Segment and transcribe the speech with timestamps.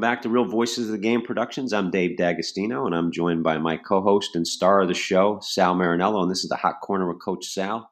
[0.00, 1.74] Welcome back to Real Voices of the Game Productions.
[1.74, 5.74] I'm Dave D'Agostino, and I'm joined by my co-host and star of the show, Sal
[5.74, 7.90] Marinello, and this is the Hot Corner with Coach Sal.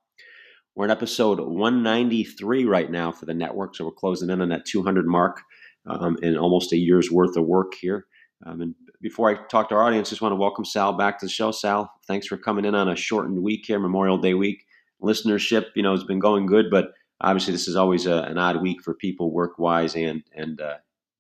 [0.75, 4.65] We're in episode 193 right now for the network, so we're closing in on that
[4.65, 5.43] 200 mark
[5.85, 8.07] um, in almost a year's worth of work here.
[8.47, 11.27] Um, and before I talk to our audience, just want to welcome Sal back to
[11.27, 11.51] the show.
[11.51, 14.65] Sal, thanks for coming in on a shortened week here, Memorial Day week.
[15.03, 16.87] Listenership, you know, has been going good, but
[17.21, 20.77] obviously this is always a, an odd week for people work-wise and and uh,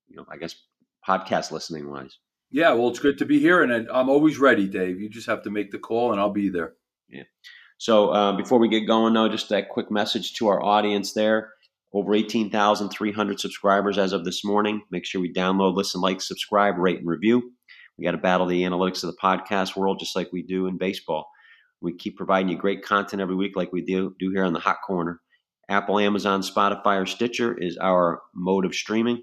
[0.09, 0.55] you know, I guess
[1.09, 2.19] podcast listening wise.
[2.51, 5.01] Yeah, well, it's good to be here, and I'm always ready, Dave.
[5.01, 6.75] You just have to make the call, and I'll be there.
[7.09, 7.25] Yeah.
[7.79, 11.51] So uh, before we get going, though, just that quick message to our audience there.
[11.95, 14.83] Over 18,300 subscribers as of this morning.
[14.91, 17.53] Make sure we download, listen, like, subscribe, rate, and review.
[17.97, 20.77] We got to battle the analytics of the podcast world just like we do in
[20.77, 21.27] baseball.
[21.81, 24.61] We keep providing you great content every week, like we do, do here on the
[24.61, 25.21] Hot Corner.
[25.69, 29.23] Apple, Amazon, Spotify, or Stitcher is our mode of streaming.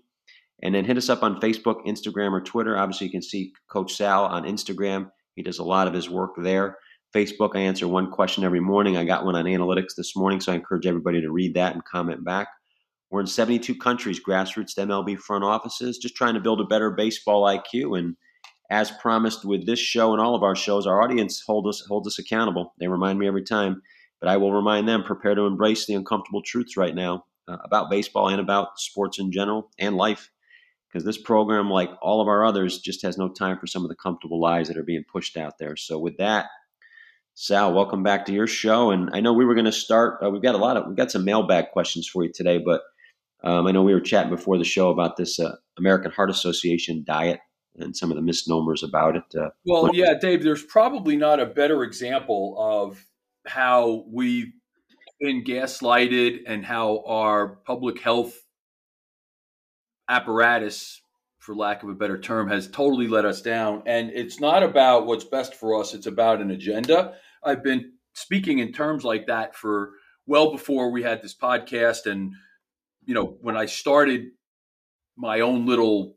[0.65, 2.75] And then hit us up on Facebook, Instagram, or Twitter.
[2.75, 5.11] Obviously, you can see Coach Sal on Instagram.
[5.35, 6.79] He does a lot of his work there.
[7.15, 8.97] Facebook, I answer one question every morning.
[8.97, 11.85] I got one on analytics this morning, so I encourage everybody to read that and
[11.85, 12.47] comment back.
[13.11, 17.43] We're in 72 countries, grassroots MLB front offices, just trying to build a better baseball
[17.43, 17.99] IQ.
[17.99, 18.15] And
[18.71, 22.07] as promised with this show and all of our shows, our audience hold us holds
[22.07, 22.73] us accountable.
[22.79, 23.83] They remind me every time,
[24.19, 27.91] but I will remind them: prepare to embrace the uncomfortable truths right now uh, about
[27.91, 30.31] baseball and about sports in general and life
[30.95, 33.89] because this program, like all of our others, just has no time for some of
[33.89, 35.75] the comfortable lies that are being pushed out there.
[35.75, 36.45] So, with that,
[37.33, 38.91] Sal, welcome back to your show.
[38.91, 40.23] And I know we were going to start.
[40.23, 42.79] Uh, we've got a lot of we've got some mailbag questions for you today, but
[43.43, 47.03] um, I know we were chatting before the show about this uh, American Heart Association
[47.05, 47.41] diet
[47.77, 49.37] and some of the misnomers about it.
[49.37, 53.05] Uh, well, yeah, Dave, there's probably not a better example of
[53.45, 54.53] how we've
[55.19, 58.44] been gaslighted and how our public health
[60.09, 61.01] apparatus,
[61.39, 63.83] for lack of a better term, has totally let us down.
[63.85, 67.15] And it's not about what's best for us, it's about an agenda.
[67.43, 69.91] I've been speaking in terms like that for
[70.25, 72.05] well before we had this podcast.
[72.09, 72.33] And,
[73.05, 74.31] you know, when I started
[75.15, 76.15] my own little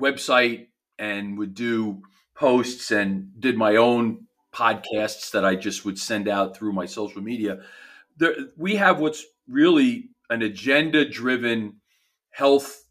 [0.00, 2.02] website and would do
[2.34, 7.22] posts and did my own podcasts that I just would send out through my social
[7.22, 7.58] media.
[8.16, 11.79] There, we have what's really an agenda driven
[12.30, 12.84] health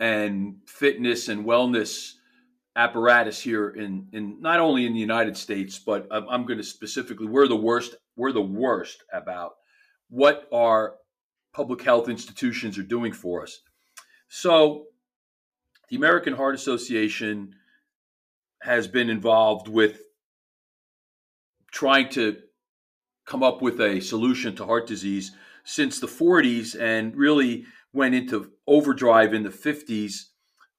[0.00, 2.12] and fitness and wellness
[2.76, 6.64] apparatus here in in not only in the United States, but I'm, I'm going to
[6.64, 7.96] specifically we're the worst.
[8.16, 9.52] We're the worst about
[10.08, 10.96] what our
[11.52, 13.60] public health institutions are doing for us.
[14.28, 14.86] So,
[15.88, 17.54] the American Heart Association
[18.62, 20.00] has been involved with
[21.70, 22.38] trying to
[23.26, 25.32] come up with a solution to heart disease
[25.64, 30.24] since the 40s and really went into overdrive in the 50s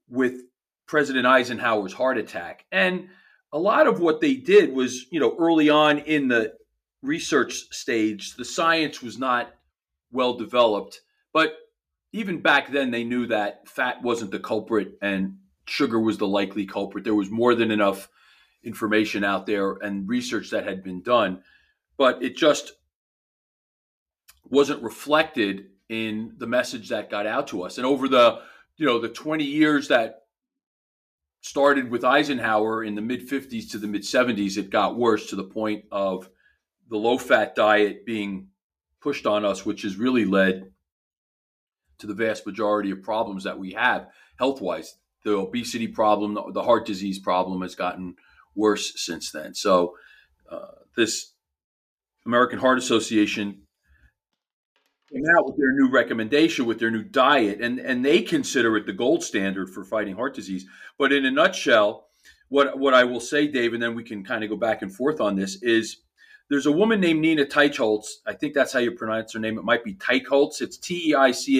[0.08, 0.42] with
[0.86, 2.66] President Eisenhower's heart attack.
[2.72, 3.08] And
[3.52, 6.53] a lot of what they did was, you know, early on in the
[7.02, 9.53] research stage, the science was not
[10.12, 11.02] well developed.
[11.34, 11.56] But
[12.12, 15.38] even back then, they knew that fat wasn't the culprit and
[15.68, 17.03] sugar was the likely culprit.
[17.03, 18.09] There was more than enough
[18.64, 21.42] information out there and research that had been done,
[21.97, 22.74] but it just
[24.50, 27.78] wasn't reflected in the message that got out to us.
[27.78, 28.40] And over the
[28.78, 30.23] you know the 20 years that
[31.41, 35.35] started with Eisenhower in the mid 50s to the mid 70s, it got worse to
[35.35, 36.29] the point of
[36.90, 38.47] the low fat diet being
[39.01, 40.72] pushed on us, which has really led
[42.00, 44.07] to the vast majority of problems that we have
[44.38, 44.97] health wise.
[45.23, 48.16] The obesity problem, the heart disease problem has gotten
[48.56, 49.53] worse since then.
[49.53, 49.96] So,
[50.50, 50.67] uh,
[50.97, 51.34] this
[52.26, 53.65] American Heart Association
[55.11, 58.85] came out with their new recommendation with their new diet and and they consider it
[58.85, 60.66] the gold standard for fighting heart disease.
[60.97, 62.05] But in a nutshell
[62.49, 64.93] what what i will say dave and then we can kind of go back and
[64.93, 65.97] forth on this is
[66.49, 69.57] there's a woman named nina teicholz i think that's how you pronounce her name.
[69.57, 71.52] It might be teicholz it's t-e-i-c-h-o-l-z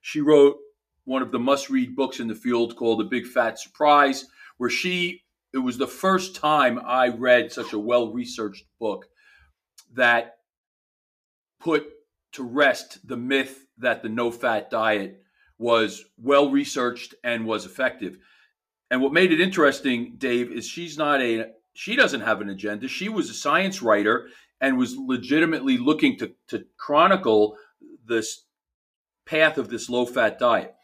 [0.00, 0.56] she wrote
[1.04, 4.26] one of the must read books in the field called the big fat surprise
[4.56, 5.22] where she
[5.52, 9.06] it was the first time i read such a well researched book
[9.94, 10.36] that
[11.62, 11.86] put
[12.32, 15.22] to rest the myth that the no fat diet
[15.58, 18.18] was well researched and was effective.
[18.90, 22.88] And what made it interesting, Dave, is she's not a she doesn't have an agenda.
[22.88, 24.28] She was a science writer
[24.60, 27.56] and was legitimately looking to, to chronicle
[28.06, 28.44] this
[29.24, 30.74] path of this low fat diet.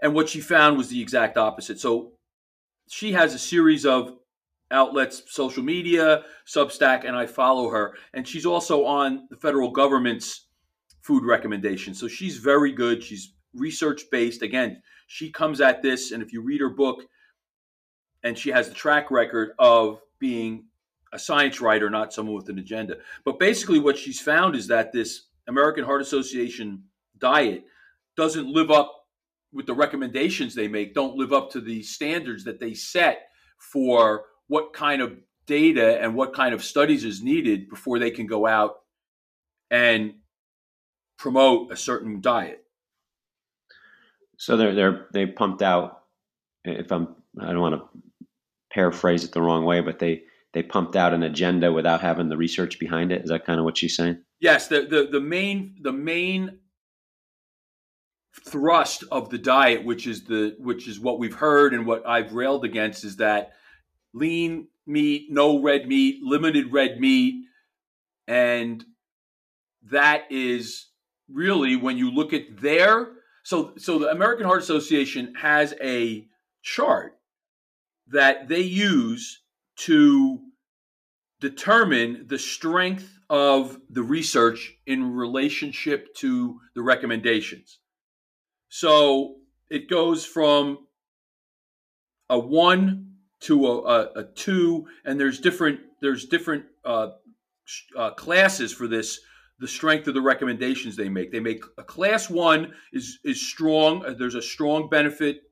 [0.00, 1.80] And what she found was the exact opposite.
[1.80, 2.12] So
[2.88, 4.16] she has a series of
[4.70, 7.94] outlets, social media, Substack, and I follow her.
[8.14, 10.46] And she's also on the federal government's
[11.00, 12.00] food recommendations.
[12.00, 13.02] So she's very good.
[13.02, 14.42] She's research based.
[14.42, 17.02] Again, she comes at this, and if you read her book,
[18.24, 20.64] and she has the track record of being
[21.12, 22.96] a science writer, not someone with an agenda.
[23.24, 26.82] But basically, what she's found is that this American Heart Association
[27.18, 27.64] diet
[28.16, 28.92] doesn't live up
[29.52, 33.28] with the recommendations they make, don't live up to the standards that they set
[33.58, 35.16] for what kind of
[35.46, 38.80] data and what kind of studies is needed before they can go out
[39.70, 40.14] and
[41.18, 42.64] promote a certain diet.
[44.38, 46.02] So they're they're they pumped out.
[46.64, 48.28] If I'm, I don't want to
[48.72, 52.36] paraphrase it the wrong way, but they they pumped out an agenda without having the
[52.36, 53.22] research behind it.
[53.22, 54.18] Is that kind of what she's saying?
[54.40, 54.68] Yes.
[54.68, 56.58] The the, the main the main
[58.46, 62.32] thrust of the diet, which is the which is what we've heard and what I've
[62.34, 63.52] railed against, is that
[64.16, 67.44] lean meat, no red meat, limited red meat,
[68.26, 68.84] and
[69.90, 70.86] that is
[71.28, 73.08] really when you look at their
[73.42, 76.26] so so the American Heart Association has a
[76.62, 77.18] chart
[78.08, 79.42] that they use
[79.76, 80.40] to
[81.40, 87.78] determine the strength of the research in relationship to the recommendations.
[88.68, 89.36] So
[89.68, 90.86] it goes from
[92.30, 93.15] a one
[93.46, 97.08] to a, a, a two, and there's different there's different uh,
[97.96, 99.20] uh, classes for this.
[99.58, 101.32] The strength of the recommendations they make.
[101.32, 104.04] They make a class one is is strong.
[104.04, 105.42] Uh, there's a strong benefit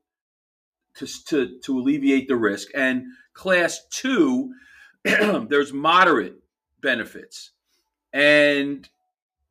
[0.97, 3.03] to to to alleviate the risk, and
[3.33, 4.53] class two
[5.03, 6.35] there's moderate
[6.81, 7.51] benefits,
[8.13, 8.87] and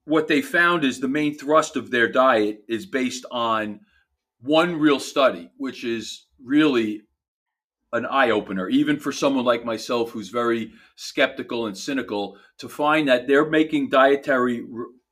[0.05, 3.81] what they found is the main thrust of their diet is based on
[4.41, 7.03] one real study, which is really
[7.95, 13.09] an eye opener, even for someone like myself who's very skeptical and cynical, to find
[13.09, 14.67] that they're making dietary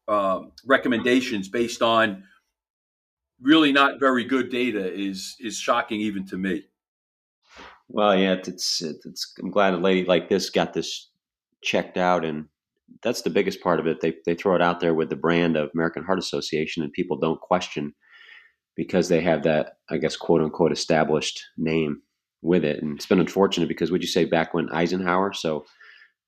[0.09, 2.25] uh, recommendations based on
[3.41, 6.65] really not very good data is is shocking even to me.
[7.89, 9.07] Well, yeah, it's it's.
[9.07, 11.11] it's I'm glad a lady like this got this
[11.63, 12.47] checked out, and
[13.03, 14.01] that's the biggest part of it.
[14.01, 17.17] They they throw it out there with the brand of American Heart Association, and people
[17.19, 17.95] don't question
[18.75, 22.03] because they have that, I guess, quote unquote, established name
[22.43, 22.83] with it.
[22.83, 25.33] And it's been unfortunate because would you say back when Eisenhower?
[25.33, 25.65] So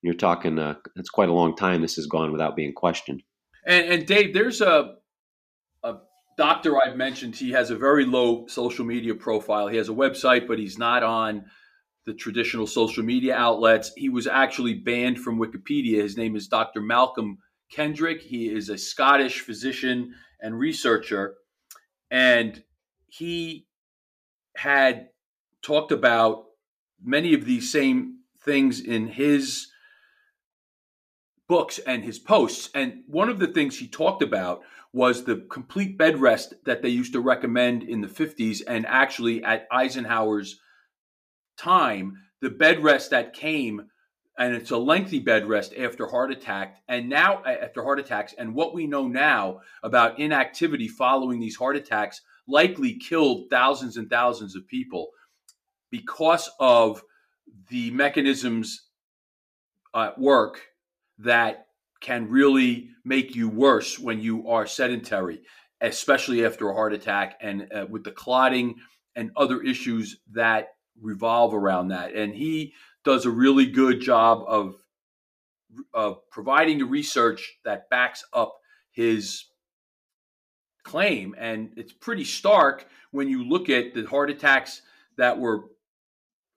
[0.03, 1.83] you're talking, uh, it's quite a long time.
[1.83, 3.23] This has gone without being questioned.
[3.67, 4.97] And, and Dave, there's a,
[5.83, 5.95] a
[6.37, 7.37] doctor I've mentioned.
[7.37, 9.69] He has a very low social media profile.
[9.69, 11.45] He has a website, but he's not on
[12.07, 13.93] the traditional social media outlets.
[13.97, 16.03] He was actually banned from Wikipedia.
[16.03, 16.81] His name is Dr.
[16.81, 17.39] Malcolm
[17.73, 18.21] Kendrick.
[18.21, 21.35] He is a Scottish physician and researcher.
[22.11, 22.63] And
[23.07, 23.67] he
[24.57, 25.09] had
[25.65, 26.45] talked about
[27.03, 29.69] many of these same things in his
[31.49, 32.71] books and his posts.
[32.75, 34.63] And one of the things he talked about
[34.93, 38.63] was the complete bed rest that they used to recommend in the 50s.
[38.67, 40.61] And actually, at Eisenhower's
[41.59, 43.89] time, the bed rest that came,
[44.39, 48.35] and it's a lengthy bed rest after heart attack, and now uh, after heart attacks.
[48.39, 54.09] And what we know now about inactivity following these heart attacks likely killed thousands and
[54.09, 55.09] thousands of people
[55.95, 57.05] because of
[57.69, 58.89] the mechanisms
[59.95, 60.61] at work
[61.19, 61.69] that
[62.01, 65.43] can really make you worse when you are sedentary,
[65.81, 68.75] especially after a heart attack and uh, with the clotting
[69.15, 70.71] and other issues that
[71.01, 72.13] revolve around that.
[72.13, 72.75] And he
[73.05, 74.75] does a really good job of
[75.93, 78.57] of providing the research that backs up
[78.91, 79.45] his
[80.83, 81.37] claim.
[81.39, 84.83] And it's pretty stark when you look at the heart attacks
[85.17, 85.67] that were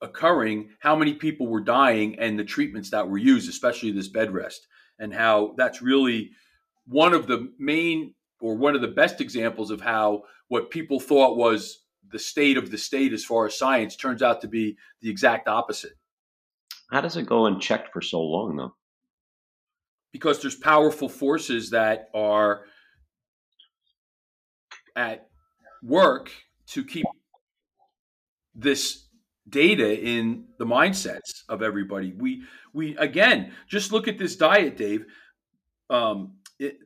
[0.01, 4.33] occurring, how many people were dying, and the treatments that were used, especially this bed
[4.33, 4.67] rest,
[4.99, 6.31] and how that's really
[6.85, 11.37] one of the main or one of the best examples of how what people thought
[11.37, 15.09] was the state of the state as far as science turns out to be the
[15.09, 15.93] exact opposite.
[16.91, 18.75] How does it go unchecked for so long, though?
[20.13, 22.61] Because there's powerful forces that are
[24.95, 25.27] at
[25.83, 26.31] work
[26.67, 27.05] to keep
[28.55, 29.06] this
[29.49, 32.13] data in the mindsets of everybody.
[32.13, 35.05] We we again just look at this diet, Dave.
[35.89, 36.77] Um, it,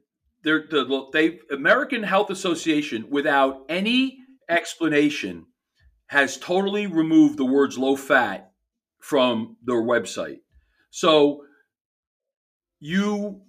[0.44, 5.46] they're, the they American Health Association, without any explanation,
[6.08, 8.51] has totally removed the words low fat
[9.00, 10.39] from their website.
[10.89, 11.46] So
[12.80, 13.41] you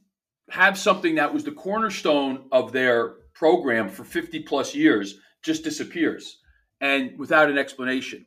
[0.50, 6.38] have something that was the cornerstone of their program for 50 plus years just disappears
[6.80, 8.26] and without an explanation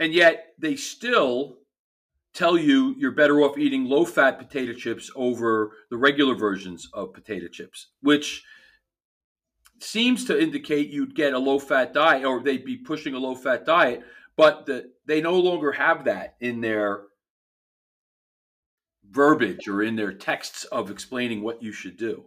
[0.00, 1.58] and yet they still
[2.34, 7.12] tell you you're better off eating low fat potato chips over the regular versions of
[7.12, 8.44] potato chips, which
[9.80, 13.34] seems to indicate you'd get a low fat diet or they'd be pushing a low
[13.34, 14.02] fat diet,
[14.36, 17.02] but the, they no longer have that in their
[19.10, 22.24] verbiage or in their texts of explaining what you should do.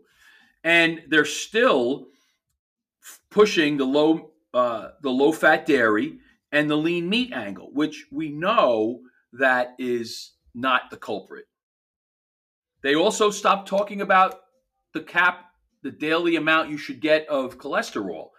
[0.63, 2.07] And they're still
[3.29, 6.19] pushing the low uh, the low fat dairy
[6.51, 9.01] and the lean meat angle, which we know
[9.33, 11.45] that is not the culprit.
[12.83, 14.41] They also stopped talking about
[14.93, 15.45] the cap,
[15.83, 18.29] the daily amount you should get of cholesterol,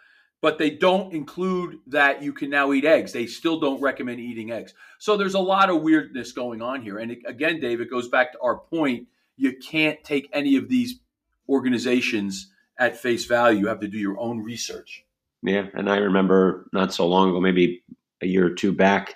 [0.41, 3.13] but they don't include that you can now eat eggs.
[3.13, 4.75] They still don't recommend eating eggs.
[4.99, 6.99] So there's a lot of weirdness going on here.
[6.99, 9.07] And again, Dave, it goes back to our point.
[9.37, 11.01] You can't take any of these
[11.49, 13.61] organizations at face value.
[13.61, 15.05] You have to do your own research.
[15.43, 17.83] Yeah, and I remember not so long ago, maybe
[18.23, 19.15] a year or two back,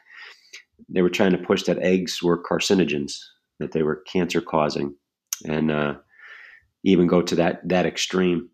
[0.89, 3.15] they were trying to push that eggs were carcinogens,
[3.59, 4.95] that they were cancer causing,
[5.45, 5.95] and uh,
[6.85, 8.51] even go to that that extreme.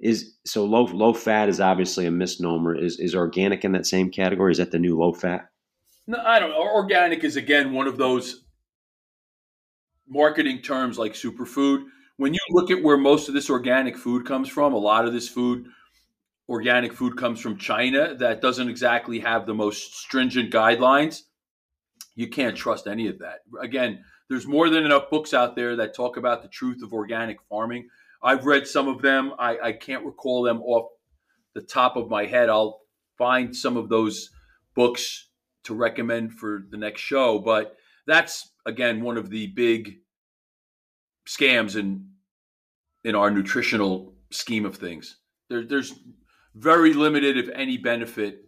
[0.00, 2.74] Is so low low fat is obviously a misnomer.
[2.74, 4.52] Is is organic in that same category?
[4.52, 5.50] Is that the new low fat?
[6.06, 6.62] No, I don't know.
[6.62, 8.44] Organic is again one of those
[10.08, 11.84] marketing terms like superfood.
[12.16, 15.12] When you look at where most of this organic food comes from, a lot of
[15.12, 15.66] this food
[16.50, 21.22] organic food comes from China that doesn't exactly have the most stringent guidelines,
[22.16, 23.38] you can't trust any of that.
[23.62, 27.40] Again, there's more than enough books out there that talk about the truth of organic
[27.48, 27.88] farming.
[28.20, 29.32] I've read some of them.
[29.38, 30.90] I, I can't recall them off
[31.54, 32.48] the top of my head.
[32.48, 32.80] I'll
[33.16, 34.30] find some of those
[34.74, 35.28] books
[35.64, 37.38] to recommend for the next show.
[37.38, 37.76] But
[38.06, 39.98] that's again one of the big
[41.28, 42.08] scams in
[43.04, 45.16] in our nutritional scheme of things.
[45.48, 45.94] There, there's
[46.54, 48.44] very limited, if any, benefit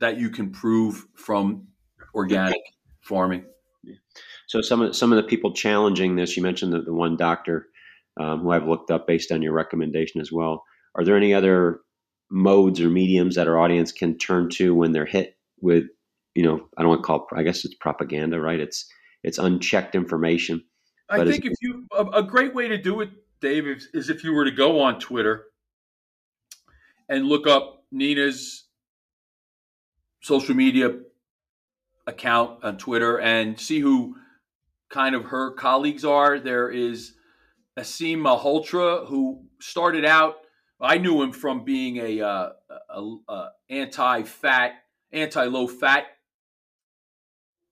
[0.00, 1.68] that you can prove from
[2.14, 2.60] organic
[3.00, 3.44] farming.
[4.46, 7.68] So some of some of the people challenging this, you mentioned the, the one doctor
[8.18, 10.64] um, who I've looked up based on your recommendation as well.
[10.94, 11.80] Are there any other
[12.30, 15.84] modes or mediums that our audience can turn to when they're hit with,
[16.34, 18.60] you know, I don't want to call it, I guess it's propaganda, right?
[18.60, 18.90] It's
[19.22, 20.64] it's unchecked information.
[21.08, 24.22] I think if you a, a, great way to do it, Dave, is, is if
[24.22, 25.46] you were to go on Twitter
[27.10, 28.68] and look up Nina's
[30.22, 30.92] social media
[32.06, 34.14] account on Twitter and see who
[34.88, 36.38] kind of her colleagues are.
[36.38, 37.14] There is
[37.76, 40.36] Aseem Malhotra, who started out.
[40.80, 42.48] I knew him from being a, uh,
[42.88, 44.72] a, a anti-fat,
[45.12, 46.04] anti-low fat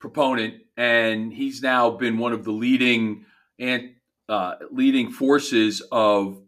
[0.01, 3.25] proponent, and he's now been one of the leading
[3.59, 3.95] and
[4.29, 6.43] uh, leading forces of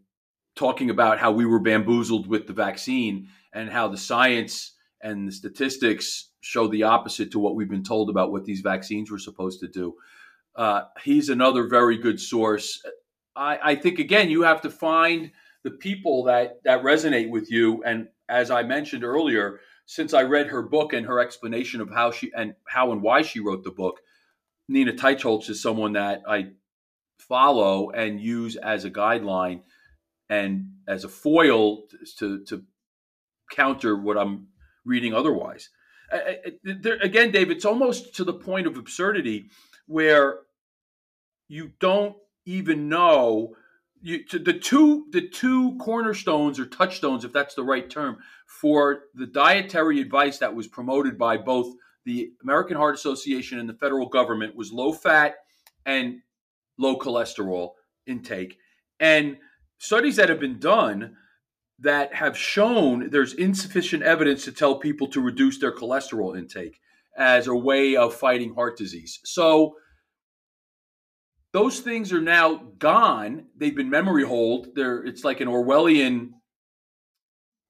[0.55, 5.31] talking about how we were bamboozled with the vaccine and how the science and the
[5.31, 9.59] statistics show the opposite to what we've been told about what these vaccines were supposed
[9.59, 9.93] to do.
[10.55, 12.81] Uh, he's another very good source.
[13.35, 15.31] I, I, think again, you have to find
[15.63, 17.83] the people that that resonate with you.
[17.83, 22.11] And as I mentioned earlier, since I read her book and her explanation of how
[22.11, 24.01] she and how and why she wrote the book,
[24.67, 26.47] Nina Teicholz is someone that I
[27.17, 29.61] follow and use as a guideline
[30.31, 31.83] and as a foil
[32.17, 32.63] to to
[33.51, 34.47] counter what I'm
[34.85, 35.69] reading otherwise.
[36.63, 39.49] There, again, Dave, it's almost to the point of absurdity
[39.85, 40.39] where
[41.47, 43.55] you don't even know
[44.01, 49.27] you, the two the two cornerstones or touchstones, if that's the right term, for the
[49.27, 54.55] dietary advice that was promoted by both the American Heart Association and the federal government
[54.55, 55.35] was low fat
[55.85, 56.21] and
[56.79, 57.71] low cholesterol
[58.07, 58.57] intake.
[58.99, 59.37] And
[59.81, 61.15] studies that have been done
[61.79, 66.79] that have shown there's insufficient evidence to tell people to reduce their cholesterol intake
[67.17, 69.19] as a way of fighting heart disease.
[69.25, 69.73] So
[71.51, 73.47] those things are now gone.
[73.57, 74.75] They've been memory hold.
[74.75, 76.29] They're it's like an Orwellian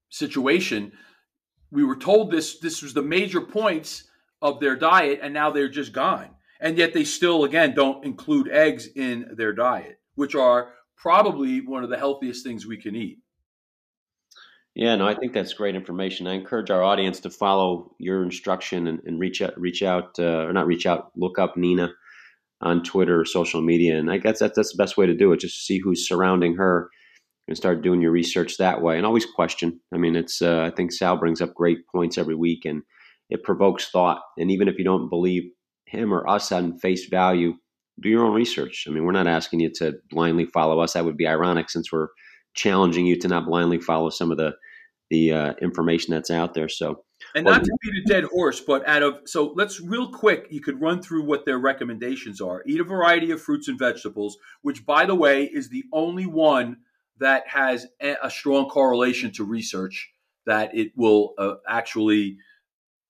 [0.09, 0.91] situation.
[1.71, 4.03] We were told this this was the major points
[4.41, 6.31] of their diet and now they're just gone.
[6.59, 11.83] And yet they still again don't include eggs in their diet, which are probably one
[11.83, 13.17] of the healthiest things we can eat.
[14.75, 16.27] Yeah, no, I think that's great information.
[16.27, 20.45] I encourage our audience to follow your instruction and, and reach out, reach out, uh,
[20.45, 21.89] or not reach out, look up Nina
[22.61, 25.33] on Twitter or social media, and I guess that's that's the best way to do
[25.33, 25.39] it.
[25.39, 26.89] Just see who's surrounding her
[27.47, 28.95] and start doing your research that way.
[28.95, 29.81] And always question.
[29.93, 32.83] I mean, it's uh, I think Sal brings up great points every week, and
[33.29, 34.21] it provokes thought.
[34.37, 35.51] And even if you don't believe
[35.85, 37.55] him or us on face value,
[38.01, 38.85] do your own research.
[38.87, 40.93] I mean, we're not asking you to blindly follow us.
[40.93, 42.09] That would be ironic since we're
[42.53, 44.53] challenging you to not blindly follow some of the
[45.09, 46.69] the uh, information that's out there.
[46.69, 47.03] So,
[47.35, 50.47] and not to beat a dead horse, but out of so let's real quick.
[50.49, 52.63] You could run through what their recommendations are.
[52.65, 56.77] Eat a variety of fruits and vegetables, which, by the way, is the only one
[57.19, 60.11] that has a strong correlation to research
[60.45, 62.37] that it will uh, actually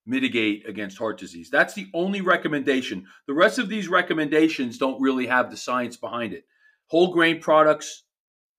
[0.06, 1.50] mitigate against heart disease.
[1.50, 3.06] That's the only recommendation.
[3.26, 6.44] The rest of these recommendations don't really have the science behind it.
[6.86, 8.04] Whole grain products,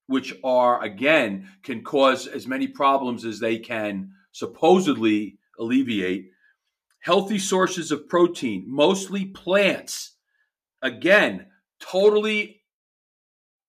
[0.08, 6.32] which are, again, can cause as many problems as they can supposedly alleviate.
[7.00, 10.16] Healthy sources of protein, mostly plants.
[10.82, 11.48] Again,
[11.80, 12.62] totally,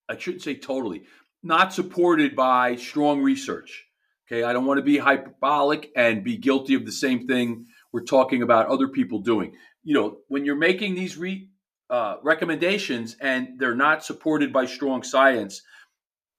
[0.09, 1.03] I shouldn't say totally,
[1.43, 3.84] not supported by strong research.
[4.27, 8.05] Okay, I don't want to be hyperbolic and be guilty of the same thing we're
[8.05, 9.55] talking about other people doing.
[9.83, 11.49] You know, when you're making these re,
[11.91, 15.61] uh, recommendations and they're not supported by strong science,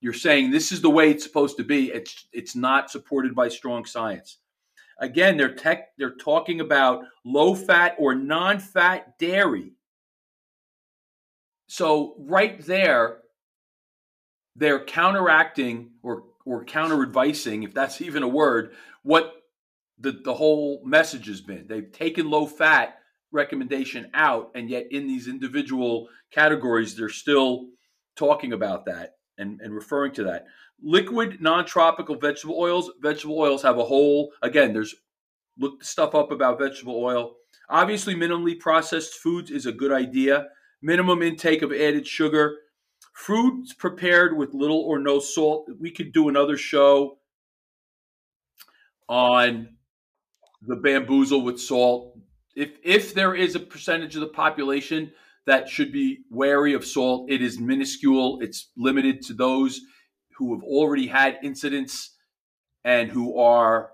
[0.02, 1.92] you're saying this is the way it's supposed to be.
[1.92, 4.40] It's it's not supported by strong science.
[5.00, 9.74] Again, they're tech, they're talking about low fat or non fat dairy.
[11.68, 13.20] So right there,
[14.56, 18.74] they're counteracting or or counter advising, if that's even a word,
[19.04, 19.34] what
[20.00, 21.66] the, the whole message has been.
[21.68, 23.00] They've taken low fat
[23.32, 27.68] recommendation out, and yet in these individual categories, they're still
[28.16, 30.46] talking about that and, and referring to that.
[30.82, 32.92] Liquid non tropical vegetable oils.
[33.02, 34.96] Vegetable oils have a whole, again, there's
[35.58, 37.36] look stuff up about vegetable oil.
[37.70, 40.48] Obviously, minimally processed foods is a good idea.
[40.82, 42.58] Minimum intake of added sugar
[43.16, 45.70] Fruits prepared with little or no salt.
[45.80, 47.18] We could do another show
[49.08, 49.70] on
[50.62, 52.20] the bamboozle with salt.
[52.58, 55.14] If if there is a percentage of the population
[55.46, 58.40] that should be wary of salt, it is minuscule.
[58.42, 59.80] It's limited to those
[60.38, 62.18] who have already had incidents
[62.84, 63.92] and who are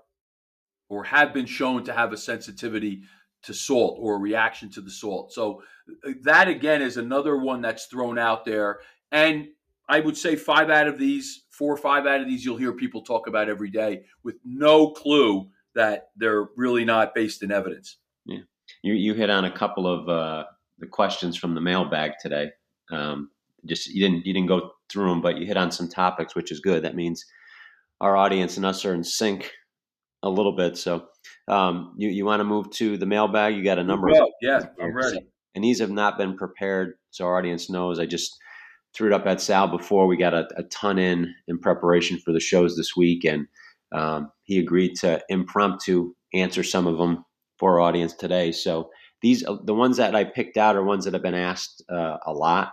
[0.88, 3.02] or have been shown to have a sensitivity
[3.44, 5.32] to salt or a reaction to the salt.
[5.32, 5.62] So
[6.04, 8.80] uh, that again is another one that's thrown out there
[9.12, 9.48] and
[9.88, 12.72] I would say five out of these, four or five out of these, you'll hear
[12.72, 17.98] people talk about every day with no clue that they're really not based in evidence.
[18.24, 18.40] Yeah,
[18.82, 20.44] you you hit on a couple of uh,
[20.78, 22.50] the questions from the mailbag today.
[22.90, 23.30] Um,
[23.66, 26.50] just you didn't you didn't go through them, but you hit on some topics, which
[26.50, 26.84] is good.
[26.84, 27.24] That means
[28.00, 29.52] our audience and us are in sync
[30.22, 30.76] a little bit.
[30.76, 31.06] So
[31.48, 33.56] um, you you want to move to the mailbag?
[33.56, 35.20] You got a number well, of yeah, I'm ready.
[35.54, 37.98] And these have not been prepared, so our audience knows.
[37.98, 38.38] I just
[38.94, 40.06] threw it up at Sal before.
[40.06, 43.46] We got a, a ton in in preparation for the shows this week, and
[43.92, 47.24] um, he agreed to impromptu answer some of them
[47.58, 48.52] for our audience today.
[48.52, 51.82] So these uh, the ones that I picked out are ones that have been asked
[51.90, 52.72] uh, a lot.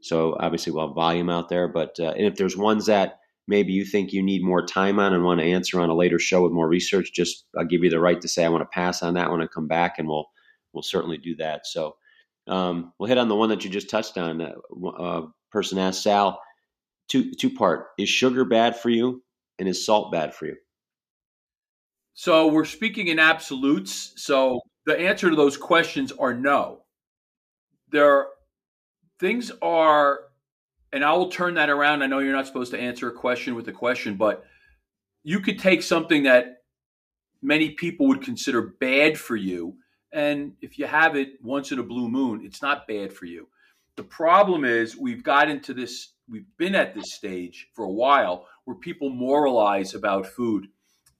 [0.00, 3.72] So obviously we'll have volume out there, but uh, and if there's ones that maybe
[3.72, 6.42] you think you need more time on and want to answer on a later show
[6.42, 9.02] with more research, just I'll give you the right to say I want to pass
[9.02, 10.26] on that one and come back, and we'll
[10.72, 11.66] we'll certainly do that.
[11.66, 11.96] So
[12.48, 14.40] um, we'll hit on the one that you just touched on.
[14.40, 16.40] Uh, uh person asked Sal,
[17.08, 19.22] two two part: Is sugar bad for you,
[19.58, 20.56] and is salt bad for you?
[22.14, 24.12] So we're speaking in absolutes.
[24.16, 26.82] So the answer to those questions are no.
[27.90, 28.26] There,
[29.18, 30.20] things are,
[30.92, 32.02] and I will turn that around.
[32.02, 34.44] I know you're not supposed to answer a question with a question, but
[35.24, 36.62] you could take something that
[37.42, 39.76] many people would consider bad for you,
[40.12, 43.48] and if you have it once in a blue moon, it's not bad for you.
[43.96, 48.46] The problem is we've got into this, we've been at this stage for a while
[48.64, 50.68] where people moralize about food.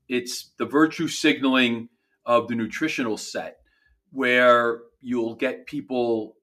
[0.08, 1.88] It's the virtue signaling
[2.24, 3.58] of the nutritional set
[4.10, 6.36] where you'll get people,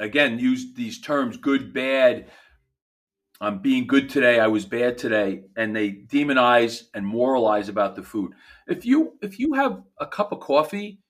[0.00, 2.26] again, use these terms good, bad.
[3.40, 4.40] I'm being good today.
[4.40, 8.32] I was bad today, and they demonize and moralize about the food.
[8.66, 11.00] If you if you have a cup of coffee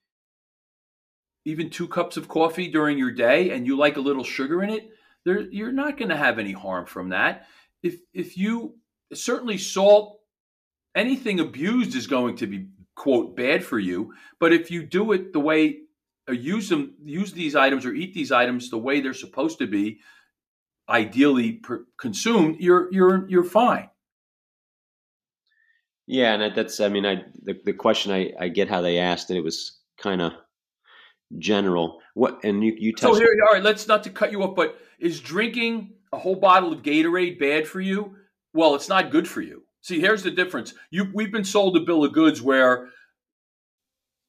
[1.45, 4.71] even two cups of coffee during your day and you like a little sugar in
[4.71, 4.91] it,
[5.25, 7.47] there, you're not going to have any harm from that.
[7.83, 8.77] If if you
[9.13, 10.21] certainly salt,
[10.95, 14.15] anything abused is going to be quote bad for you.
[14.39, 15.81] But if you do it the way
[16.29, 19.67] or use them, use these items or eat these items the way they're supposed to
[19.67, 20.01] be,
[20.89, 23.91] ideally per- consumed, you're you're you're fine.
[26.07, 29.31] Yeah, and that's I mean I the, the question I, I get how they asked
[29.31, 29.37] it.
[29.37, 30.33] It was kind of
[31.39, 32.01] general.
[32.15, 33.15] What and you you touched.
[33.15, 33.63] So here, all right.
[33.63, 37.67] Let's not to cut you off, but is drinking a whole bottle of Gatorade bad
[37.67, 38.17] for you?
[38.53, 39.65] Well, it's not good for you.
[39.81, 40.75] See, here's the difference.
[40.91, 42.89] You we've been sold a bill of goods where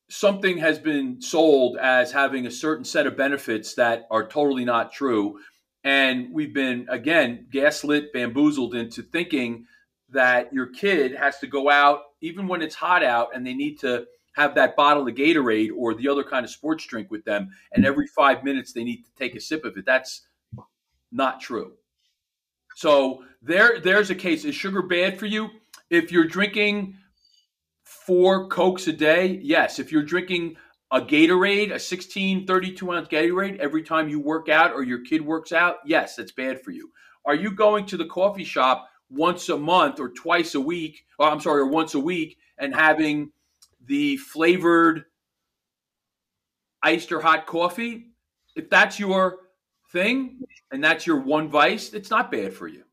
[0.10, 4.91] something has been sold as having a certain set of benefits that are totally not
[4.91, 5.39] true.
[5.84, 9.65] And we've been, again, gaslit, bamboozled into thinking
[10.10, 13.79] that your kid has to go out, even when it's hot out, and they need
[13.79, 14.05] to
[14.36, 17.84] have that bottle of Gatorade or the other kind of sports drink with them, and
[17.84, 17.91] mm-hmm.
[17.91, 19.86] every five minutes they need to take a sip of it.
[19.86, 20.28] That's
[21.12, 21.74] not true.
[22.76, 24.43] So there, there's a case.
[24.43, 25.50] Is sugar bad for you?
[25.89, 26.98] If you're drinking
[27.84, 29.80] four Cokes a day, yes.
[29.80, 30.58] If you're drinking
[30.91, 35.21] a Gatorade, a 16, 32 ounce Gatorade every time you work out or your kid
[35.21, 36.91] works out, yes, that's bad for you.
[37.26, 41.28] Are you going to the coffee shop once a month or twice a week, or
[41.28, 43.32] I'm sorry, or once a week and having
[43.86, 45.06] the flavored
[46.84, 48.08] iced or hot coffee?
[48.56, 49.39] If that's your
[49.91, 50.39] thing
[50.71, 52.84] and that's your one vice, it's not bad for you.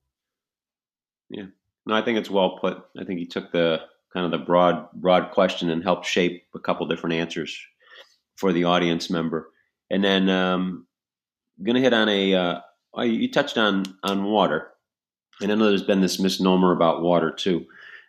[1.31, 1.47] Yeah.
[1.87, 2.85] No, I think it's well put.
[2.99, 3.81] I think he took the
[4.13, 7.59] kind of the broad broad question and helped shape a couple different answers
[8.37, 9.51] for the audience member.
[9.91, 10.87] And then um,
[11.63, 12.61] going to hit on a uh,
[12.95, 14.69] oh, you touched on on water,
[15.41, 17.67] and I know there's been this misnomer about water too.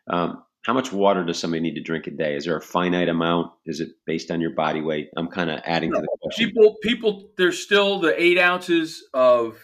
[0.10, 2.36] Um, how much water does somebody need to drink a day?
[2.36, 3.52] Is there a finite amount?
[3.66, 5.10] Is it based on your body weight?
[5.18, 6.48] I'm kind of adding no, to the question.
[6.48, 9.58] People, people, there's still the eight ounces of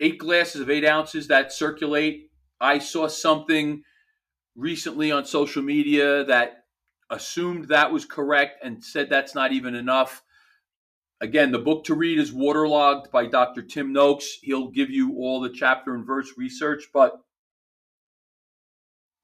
[0.00, 2.30] eight glasses of eight ounces that circulate.
[2.60, 3.82] I saw something
[4.56, 6.64] recently on social media that
[7.10, 10.22] assumed that was correct and said that's not even enough.
[11.20, 13.62] Again, the book to read is Waterlogged by Dr.
[13.62, 14.38] Tim Noakes.
[14.42, 17.20] He'll give you all the chapter and verse research, but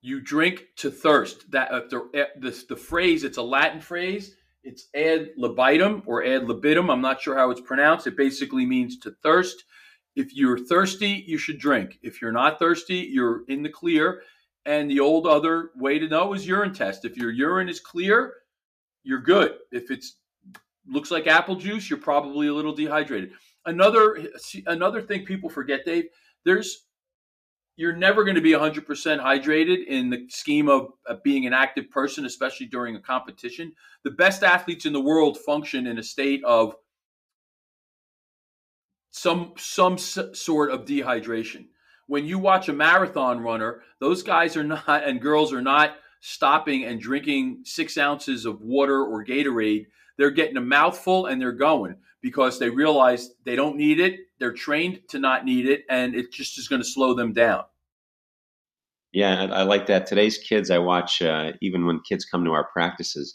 [0.03, 1.51] you drink to thirst.
[1.51, 4.35] That uh, the, uh, the, the phrase, it's a Latin phrase.
[4.63, 6.91] It's ad libitum or ad libitum.
[6.91, 8.07] I'm not sure how it's pronounced.
[8.07, 9.65] It basically means to thirst.
[10.17, 11.99] If you're thirsty, you should drink.
[12.03, 14.23] If you're not thirsty, you're in the clear.
[14.67, 17.05] And the old other way to know is urine test.
[17.05, 18.35] If your urine is clear,
[19.03, 19.57] you're good.
[19.73, 20.05] If it
[20.87, 23.33] looks like apple juice, you're probably a little dehydrated.
[23.65, 24.27] Another
[24.67, 26.07] another thing people forget, Dave,
[26.45, 26.87] there's
[27.77, 31.91] you're never going to be 100% hydrated in the scheme of, of, being an active
[31.91, 33.73] person, especially during a competition.
[34.05, 36.75] The best athletes in the world function in a state of
[39.13, 41.67] some some sort of dehydration
[42.11, 46.85] when you watch a marathon runner, those guys are not and girls are not stopping
[46.85, 49.87] and drinking six ounces of water or Gatorade.
[50.19, 54.21] They're getting a mouthful and they're going because they realize they don't need it.
[54.39, 57.65] They're trained to not need it, and it just is going to slow them down.
[59.13, 60.07] Yeah, I, I like that.
[60.07, 63.35] Today's kids, I watch uh, even when kids come to our practices.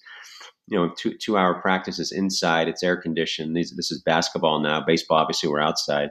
[0.68, 2.68] You know, two two hour practices inside.
[2.68, 3.56] It's air conditioned.
[3.56, 4.84] These, this is basketball now.
[4.84, 6.10] Baseball, obviously, we're outside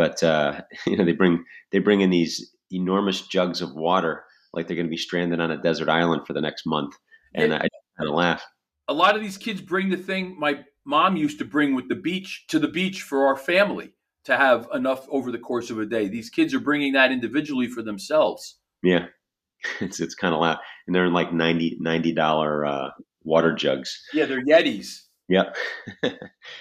[0.00, 4.66] but uh, you know they bring they bring in these enormous jugs of water like
[4.66, 6.94] they're going to be stranded on a desert island for the next month,
[7.34, 7.58] and yeah.
[7.58, 8.44] I kind of laugh.
[8.88, 11.94] A lot of these kids bring the thing my mom used to bring with the
[11.94, 13.92] beach to the beach for our family
[14.24, 16.08] to have enough over the course of a day.
[16.08, 18.58] These kids are bringing that individually for themselves.
[18.82, 19.06] Yeah,
[19.80, 22.90] it's it's kind of loud, and they're in like 90 dollar uh,
[23.22, 24.02] water jugs.
[24.12, 25.02] Yeah, they're Yetis.
[25.28, 25.56] Yep.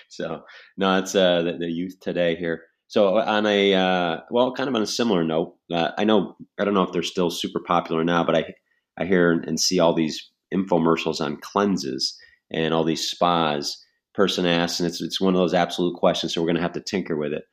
[0.09, 0.43] so
[0.77, 2.63] no, it's uh, the, the youth today here.
[2.89, 6.65] So on a uh, well, kind of on a similar note, uh, I know I
[6.65, 8.53] don't know if they're still super popular now, but I
[8.97, 12.19] I hear and see all these infomercials on cleanses
[12.51, 13.77] and all these spas.
[14.15, 16.33] Person asks, and it's it's one of those absolute questions.
[16.33, 17.43] So we're going to have to tinker with it.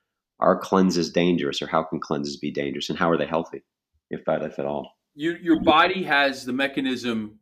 [0.41, 3.63] Are cleanses dangerous, or how can cleanses be dangerous, and how are they healthy,
[4.11, 4.91] if that if at all?
[5.15, 7.41] You, your body has the mechanism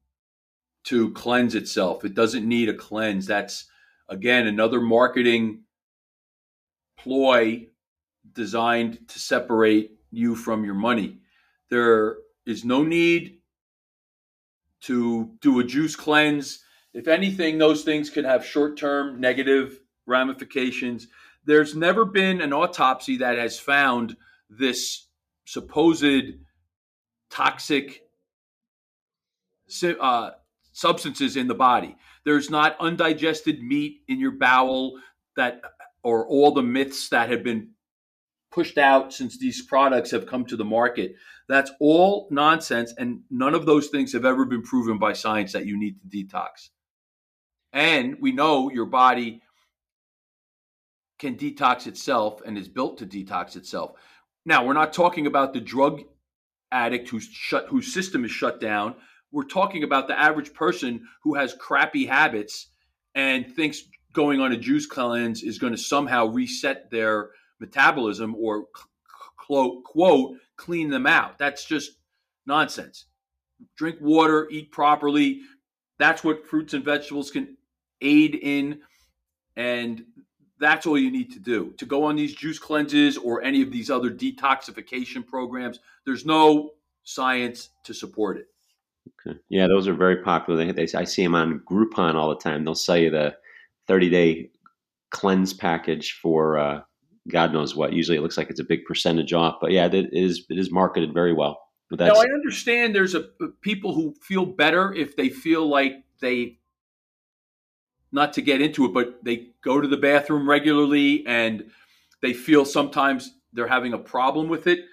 [0.85, 2.05] to cleanse itself.
[2.05, 3.27] It doesn't need a cleanse.
[3.27, 3.67] That's
[4.09, 5.63] again another marketing
[6.99, 7.69] ploy
[8.35, 11.18] designed to separate you from your money.
[11.70, 12.16] There
[12.47, 13.38] is no need
[14.83, 16.62] to do a juice cleanse.
[16.92, 21.09] If anything, those things could have short term negative ramifications.
[21.47, 24.16] There's never been an autopsy that has found
[24.49, 25.07] this
[25.47, 26.35] supposed
[27.31, 28.03] toxic
[30.01, 30.31] uh,
[30.73, 31.97] substances in the body.
[32.25, 34.99] There's not undigested meat in your bowel
[35.37, 35.62] that,
[36.03, 37.70] or all the myths that have been
[38.55, 41.17] pushed out since these products have come to the market.
[41.49, 45.67] That's all nonsense, and none of those things have ever been proven by science that
[45.67, 46.69] you need to detox.
[47.73, 49.43] And we know your body
[51.19, 53.93] can detox itself and is built to detox itself.
[54.47, 56.03] Now, we're not talking about the drug
[56.71, 58.95] addict who's shut, whose system is shut down.
[59.33, 62.69] We're talking about the average person who has crappy habits
[63.17, 68.67] and thinks going on a juice cleanse is going to somehow reset their metabolism or
[69.37, 71.38] quote, quote clean them out.
[71.38, 71.99] That's just
[72.47, 73.07] nonsense.
[73.77, 75.40] Drink water, eat properly.
[75.99, 77.57] That's what fruits and vegetables can
[78.01, 78.81] aid in.
[79.57, 80.05] And
[80.59, 81.73] that's all you need to do.
[81.79, 86.71] To go on these juice cleanses or any of these other detoxification programs, there's no
[87.05, 88.47] science to support it.
[89.27, 89.38] Okay.
[89.49, 90.64] Yeah, those are very popular.
[90.64, 92.64] They, they, I see them on Groupon all the time.
[92.64, 93.37] They'll sell you the
[93.87, 94.51] 30 day
[95.11, 96.81] cleanse package for uh,
[97.31, 97.93] God knows what.
[97.93, 100.71] Usually, it looks like it's a big percentage off, but yeah, it is it is
[100.71, 101.61] marketed very well.
[101.89, 105.67] But that's, now I understand there's a uh, people who feel better if they feel
[105.69, 106.59] like they
[108.13, 111.71] not to get into it, but they go to the bathroom regularly and
[112.23, 114.85] they feel sometimes they're having a problem with it.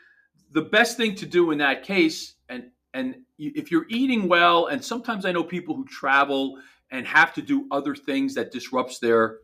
[0.52, 4.84] The best thing to do in that case, and and if you're eating well, and
[4.84, 6.60] sometimes I know people who travel
[6.92, 9.38] and have to do other things that disrupts their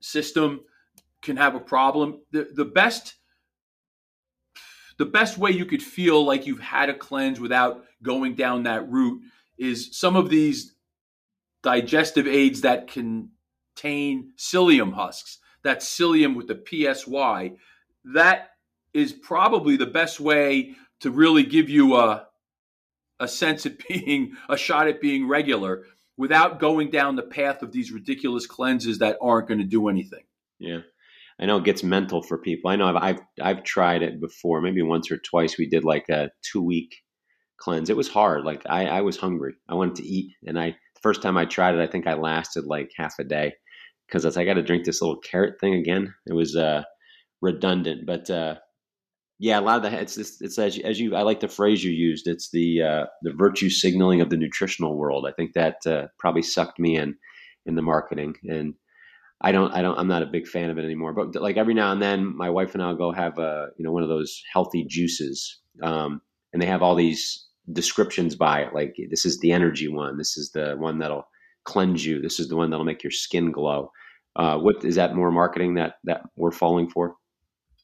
[0.00, 0.60] system
[1.22, 2.20] can have a problem.
[2.32, 3.14] The the best
[4.98, 8.88] the best way you could feel like you've had a cleanse without going down that
[8.90, 9.20] route
[9.58, 10.74] is some of these
[11.62, 15.38] digestive aids that contain psyllium husks.
[15.64, 17.56] That psyllium with the PSY.
[18.14, 18.50] That
[18.92, 22.26] is probably the best way to really give you a
[23.20, 25.84] a sense of being a shot at being regular
[26.16, 30.22] without going down the path of these ridiculous cleanses that aren't going to do anything.
[30.58, 30.80] Yeah.
[31.40, 32.70] I know it gets mental for people.
[32.70, 34.60] I know I've, I've I've tried it before.
[34.60, 36.94] Maybe once or twice we did like a two week
[37.58, 37.90] cleanse.
[37.90, 38.44] It was hard.
[38.44, 39.54] Like I, I was hungry.
[39.68, 42.14] I wanted to eat, and I the first time I tried it, I think I
[42.14, 43.54] lasted like half a day
[44.06, 46.14] because I got to drink this little carrot thing again.
[46.26, 46.82] It was uh,
[47.40, 48.56] redundant, but uh,
[49.38, 51.48] yeah, a lot of the it's it's, it's as, you, as, you I like the
[51.48, 52.28] phrase you used.
[52.28, 55.26] It's the uh, the virtue signaling of the nutritional world.
[55.26, 57.16] I think that uh, probably sucked me in
[57.66, 58.74] in the marketing and
[59.42, 61.12] I don't, I don't, I'm not a big fan of it anymore.
[61.12, 63.92] But like every now and then, my wife and I'll go have a, you know,
[63.92, 68.74] one of those healthy juices, um, and they have all these descriptions by it.
[68.74, 70.16] Like this is the energy one.
[70.16, 71.26] This is the one that'll
[71.64, 72.20] cleanse you.
[72.20, 73.90] This is the one that'll make your skin glow.
[74.36, 77.16] Uh, what is that more marketing that that we're falling for?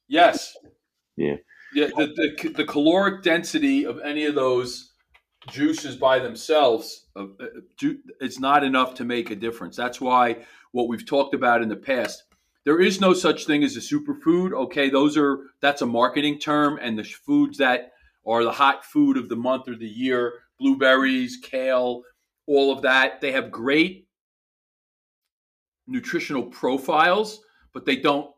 [0.09, 0.57] Yes.
[1.17, 1.37] Yeah.
[1.75, 1.89] Yeah.
[1.89, 4.88] The, the, the caloric density of any of those
[5.51, 9.77] juices by themselves, uh, uh it's not enough to make a difference.
[9.77, 12.25] That's why what we've talked about in the past.
[12.65, 14.53] There is no such thing as a superfood.
[14.53, 17.93] Okay, those are that's a marketing term, and the foods that
[18.27, 22.03] are the hot food of the month or the year, blueberries, kale,
[22.47, 24.07] all of that, they have great
[25.87, 27.41] nutritional profiles,
[27.73, 28.31] but they don't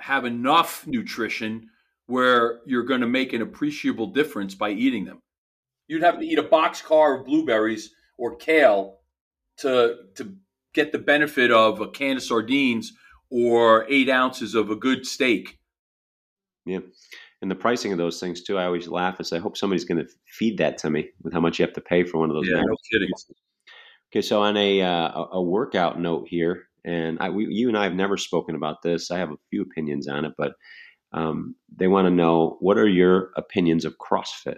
[0.00, 1.68] have enough nutrition
[2.06, 5.20] where you're going to make an appreciable difference by eating them.
[5.88, 8.98] You'd have to eat a box car of blueberries or kale
[9.58, 10.36] to to
[10.74, 12.92] get the benefit of a can of sardines
[13.30, 15.58] or eight ounces of a good steak.
[16.64, 16.80] Yeah.
[17.40, 19.84] And the pricing of those things too, I always laugh and say, I hope somebody's
[19.84, 22.30] going to feed that to me with how much you have to pay for one
[22.30, 22.48] of those.
[22.48, 23.08] Yeah, no kidding.
[24.10, 27.84] Okay, so on a uh, a workout note here, and I, we, you and I
[27.84, 29.10] have never spoken about this.
[29.10, 30.54] I have a few opinions on it, but
[31.12, 34.56] um, they want to know what are your opinions of CrossFit?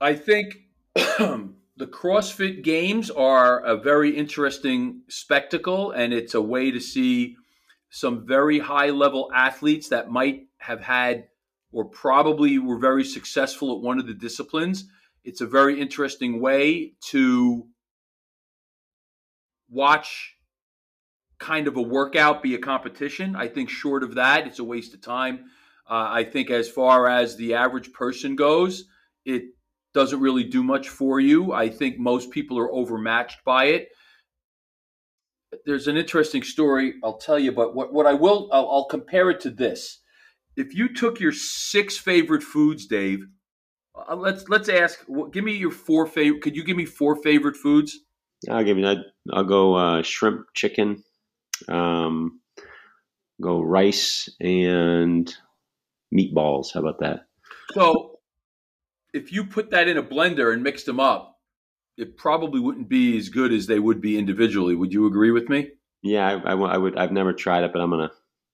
[0.00, 0.56] I think
[0.94, 7.36] the CrossFit Games are a very interesting spectacle, and it's a way to see
[7.90, 11.28] some very high level athletes that might have had
[11.72, 14.84] or probably were very successful at one of the disciplines.
[15.24, 17.66] It's a very interesting way to
[19.68, 20.36] watch
[21.38, 23.34] kind of a workout be a competition.
[23.34, 25.50] I think short of that, it's a waste of time.
[25.88, 28.84] Uh, I think as far as the average person goes,
[29.24, 29.55] it
[29.96, 31.54] doesn't really do much for you.
[31.54, 33.88] I think most people are overmatched by it.
[35.64, 39.30] There's an interesting story I'll tell you, but what, what I will, I'll, I'll compare
[39.30, 40.00] it to this.
[40.54, 43.20] If you took your six favorite foods, Dave,
[43.94, 44.98] uh, let's let's ask.
[45.32, 46.42] Give me your four favorite.
[46.42, 47.98] Could you give me four favorite foods?
[48.50, 48.84] I'll give you.
[48.84, 48.98] that.
[49.32, 51.02] I'll go uh, shrimp, chicken,
[51.68, 52.40] um,
[53.40, 55.34] go rice and
[56.14, 56.74] meatballs.
[56.74, 57.20] How about that?
[57.72, 58.15] So
[59.12, 61.38] if you put that in a blender and mixed them up,
[61.96, 64.74] it probably wouldn't be as good as they would be individually.
[64.74, 65.70] Would you agree with me?
[66.02, 66.96] Yeah, I, I, I would.
[66.96, 68.10] I've never tried it, but I'm gonna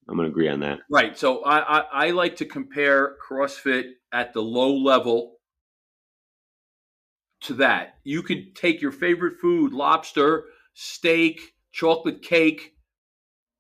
[0.09, 0.81] I'm gonna agree on that.
[0.91, 1.19] Right.
[1.19, 5.37] So I, I, I like to compare CrossFit at the low level
[7.43, 7.97] to that.
[8.05, 12.75] You could take your favorite food, lobster, steak, chocolate cake,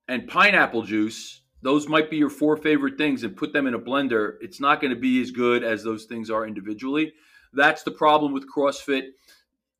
[0.08, 3.78] and pineapple juice those might be your four favorite things and put them in a
[3.78, 7.12] blender, it's not going to be as good as those things are individually.
[7.52, 9.08] That's the problem with CrossFit.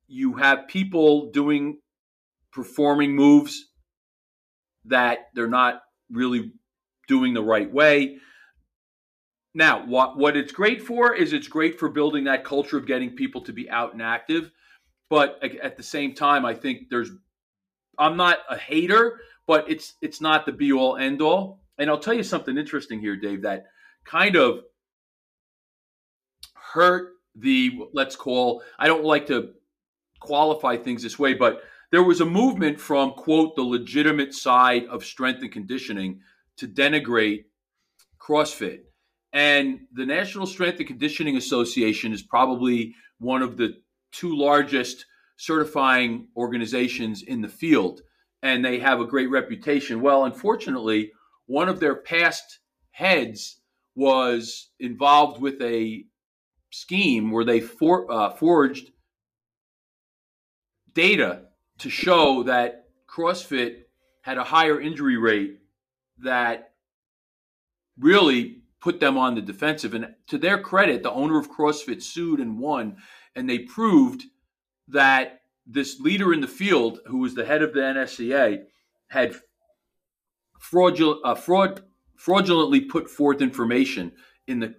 [0.07, 1.79] You have people doing
[2.53, 3.69] performing moves
[4.85, 6.53] that they're not really
[7.09, 8.19] doing the right way.
[9.55, 13.11] Now, what, what it's great for is it's great for building that culture of getting
[13.11, 14.51] people to be out and active.
[15.11, 17.11] But at the same time, I think there's,
[17.99, 21.62] I'm not a hater, but it's it's not the be all end all.
[21.79, 23.67] And I'll tell you something interesting here, Dave, that
[24.05, 24.61] kind of
[26.55, 29.53] hurt the, let's call, I don't like to
[30.21, 35.05] qualify things this way, but there was a movement from quote the legitimate side of
[35.05, 36.21] strength and conditioning
[36.57, 37.45] to denigrate
[38.19, 38.81] CrossFit.
[39.33, 43.75] And the National Strength and Conditioning Association is probably one of the
[44.13, 45.07] two largest
[45.37, 48.03] certifying organizations in the field,
[48.43, 50.01] and they have a great reputation.
[50.01, 51.13] Well, unfortunately,
[51.53, 52.61] one of their past
[52.93, 53.61] heads
[53.95, 56.03] was involved with a
[56.71, 58.91] scheme where they for, uh, forged
[60.95, 61.43] data
[61.79, 63.83] to show that CrossFit
[64.23, 65.59] had a higher injury rate
[66.21, 66.73] that
[67.99, 69.93] really put them on the defensive.
[69.93, 72.97] And to their credit, the owner of CrossFit sued and won,
[73.37, 74.25] and they proved
[74.89, 78.65] that this leader in the field, who was the head of the NSCA,
[79.09, 79.37] had
[80.63, 81.83] fraudul- uh, fraud,
[82.17, 84.13] fraudulently put forth information
[84.47, 84.75] in the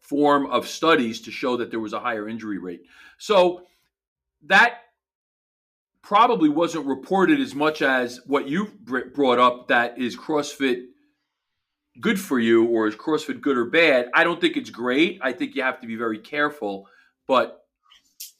[0.00, 2.82] form of studies to show that there was a higher injury rate.
[3.18, 3.62] So
[4.46, 4.78] that
[6.02, 8.66] probably wasn't reported as much as what you
[9.14, 10.84] brought up that is CrossFit
[12.00, 14.10] good for you or is CrossFit good or bad.
[14.12, 15.18] I don't think it's great.
[15.22, 16.86] I think you have to be very careful,
[17.26, 17.64] but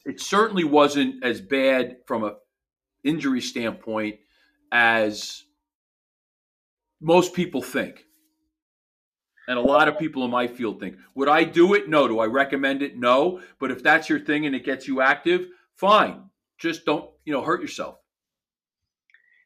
[0.05, 2.35] it certainly wasn't as bad from a
[3.03, 4.17] injury standpoint
[4.71, 5.43] as
[7.01, 8.03] most people think.
[9.47, 10.95] And a lot of people in my field think.
[11.13, 11.87] Would I do it?
[11.87, 12.07] No.
[12.07, 12.97] Do I recommend it?
[12.97, 13.41] No.
[13.59, 16.23] But if that's your thing and it gets you active, fine.
[16.57, 17.97] Just don't, you know, hurt yourself.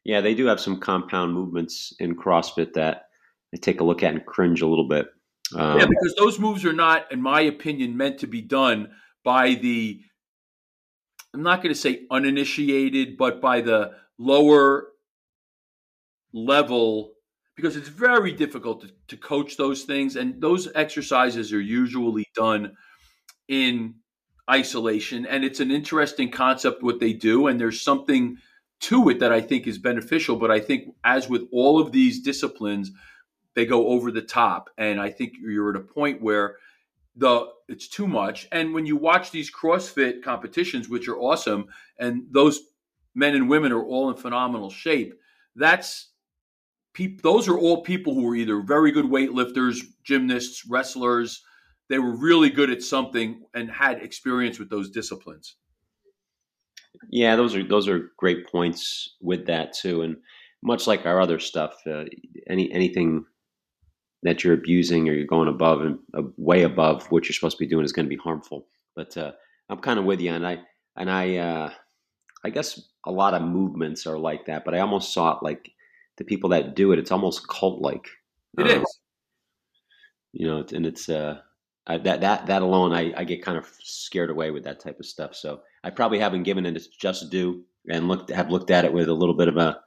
[0.05, 3.07] Yeah, they do have some compound movements in CrossFit that
[3.53, 5.07] I take a look at and cringe a little bit.
[5.55, 8.91] Um, yeah, because those moves are not, in my opinion, meant to be done
[9.23, 9.99] by the
[11.33, 14.88] I'm not going to say uninitiated, but by the lower
[16.33, 17.12] level,
[17.59, 20.15] because it's very difficult to, to coach those things.
[20.15, 22.77] And those exercises are usually done
[23.49, 23.95] in
[24.49, 25.25] isolation.
[25.25, 27.47] And it's an interesting concept what they do.
[27.47, 28.37] And there's something
[28.81, 30.37] to it that I think is beneficial.
[30.37, 32.91] But I think, as with all of these disciplines,
[33.55, 34.69] they go over the top.
[34.77, 36.55] And I think you're at a point where
[37.17, 38.47] the it's too much.
[38.53, 41.67] And when you watch these CrossFit competitions, which are awesome,
[41.97, 42.61] and those
[43.13, 45.13] men and women are all in phenomenal shape,
[45.57, 46.09] that's
[47.07, 51.43] Those are all people who were either very good weightlifters, gymnasts, wrestlers.
[51.89, 55.55] They were really good at something and had experience with those disciplines.
[57.09, 60.17] Yeah, those are those are great points with that too, and
[60.62, 62.05] much like our other stuff, uh,
[62.47, 63.25] any anything
[64.23, 67.63] that you're abusing or you're going above and uh, way above what you're supposed to
[67.63, 68.67] be doing is going to be harmful.
[68.95, 69.31] But uh,
[69.69, 70.59] I'm kind of with you, and I
[70.97, 71.71] and I uh,
[72.43, 74.65] I guess a lot of movements are like that.
[74.65, 75.71] But I almost saw it like
[76.19, 76.99] the people that do it.
[76.99, 78.08] It's almost cult like.
[78.60, 78.99] It um, is.
[80.34, 81.39] You know, and it's uh,
[81.88, 84.99] I, that that that alone, I, I get kind of scared away with that type
[84.99, 85.34] of stuff.
[85.34, 88.93] So I probably haven't given it its just due and looked have looked at it
[88.93, 89.79] with a little bit of a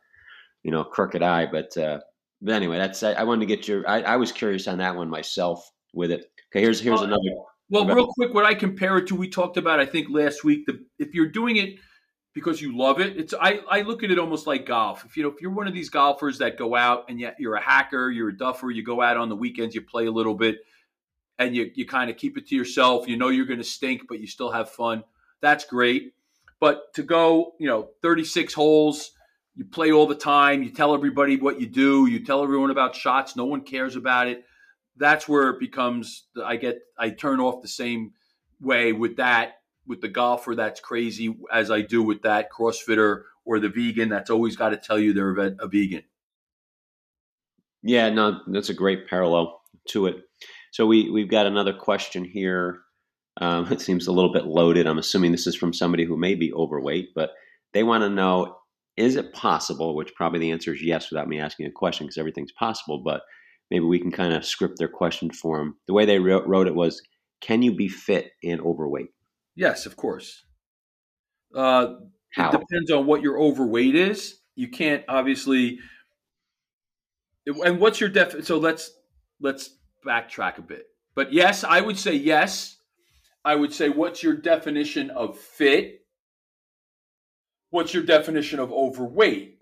[0.65, 1.77] you know crooked eye, but.
[1.77, 2.01] Uh,
[2.45, 3.89] but anyway, that's I, I wanted to get your.
[3.89, 6.25] I, I, was curious on that one myself with it.
[6.51, 7.23] Okay, here's here's well, another.
[7.71, 10.67] Well, real quick, what I compare it to, we talked about I think last week.
[10.67, 11.77] The if you're doing it
[12.35, 15.05] because you love it, it's I I look at it almost like golf.
[15.05, 17.55] If you know if you're one of these golfers that go out and yet you're
[17.55, 20.35] a hacker, you're a duffer, you go out on the weekends, you play a little
[20.35, 20.59] bit,
[21.39, 23.09] and you you kind of keep it to yourself.
[23.09, 25.05] You know you're going to stink, but you still have fun.
[25.41, 26.15] That's great.
[26.61, 29.11] But to go, you know, 36 holes
[29.55, 30.63] you play all the time.
[30.63, 32.07] You tell everybody what you do.
[32.07, 33.37] You tell everyone about shots.
[33.37, 34.45] No one cares about it.
[34.97, 36.25] That's where it becomes.
[36.43, 36.81] I get.
[36.99, 38.13] I turn off the same
[38.61, 43.59] way with that with the golfer that's crazy as I do with that CrossFitter or
[43.59, 46.05] the vegan that's always got to tell you they're a, vegan.
[47.83, 50.17] Yeah, no, that's a great parallel to it.
[50.71, 52.81] So we we've got another question here.
[53.41, 54.87] Um, it seems a little bit loaded.
[54.87, 57.31] I'm assuming this is from somebody who may be overweight, but
[57.73, 58.57] they want to know
[58.97, 62.19] is it possible, which probably the answer is yes without me asking a question because
[62.19, 63.23] everything's possible, but
[63.71, 65.77] maybe we can kind of script their question for them.
[65.87, 67.03] The way they wrote it was
[67.41, 69.09] Can you be fit and overweight?
[69.55, 70.45] Yes, of course.
[71.55, 71.95] Uh,
[72.35, 72.51] How?
[72.51, 74.41] It depends on what your overweight is.
[74.55, 75.79] You can't obviously.
[77.47, 78.45] And what's your def?
[78.45, 78.93] So let's
[79.41, 79.71] let's
[80.07, 80.87] backtrack a bit.
[81.15, 82.77] But yes, I would say yes.
[83.45, 86.03] I would say, what's your definition of fit?
[87.73, 89.61] what's your definition of overweight?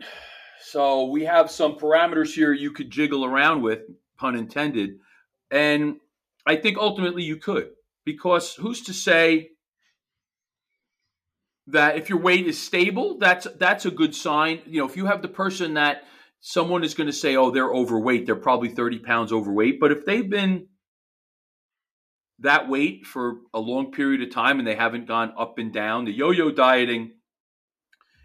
[0.62, 3.80] So we have some parameters here you could jiggle around with,
[4.18, 4.98] pun intended.
[5.50, 5.96] And
[6.44, 7.70] I think ultimately you could,
[8.04, 9.50] because who's to say
[11.72, 14.60] that if your weight is stable, that's that's a good sign.
[14.66, 16.04] You know, if you have the person that
[16.40, 19.78] someone is going to say, oh, they're overweight, they're probably 30 pounds overweight.
[19.78, 20.68] But if they've been
[22.40, 26.06] that weight for a long period of time and they haven't gone up and down,
[26.06, 27.12] the yo-yo dieting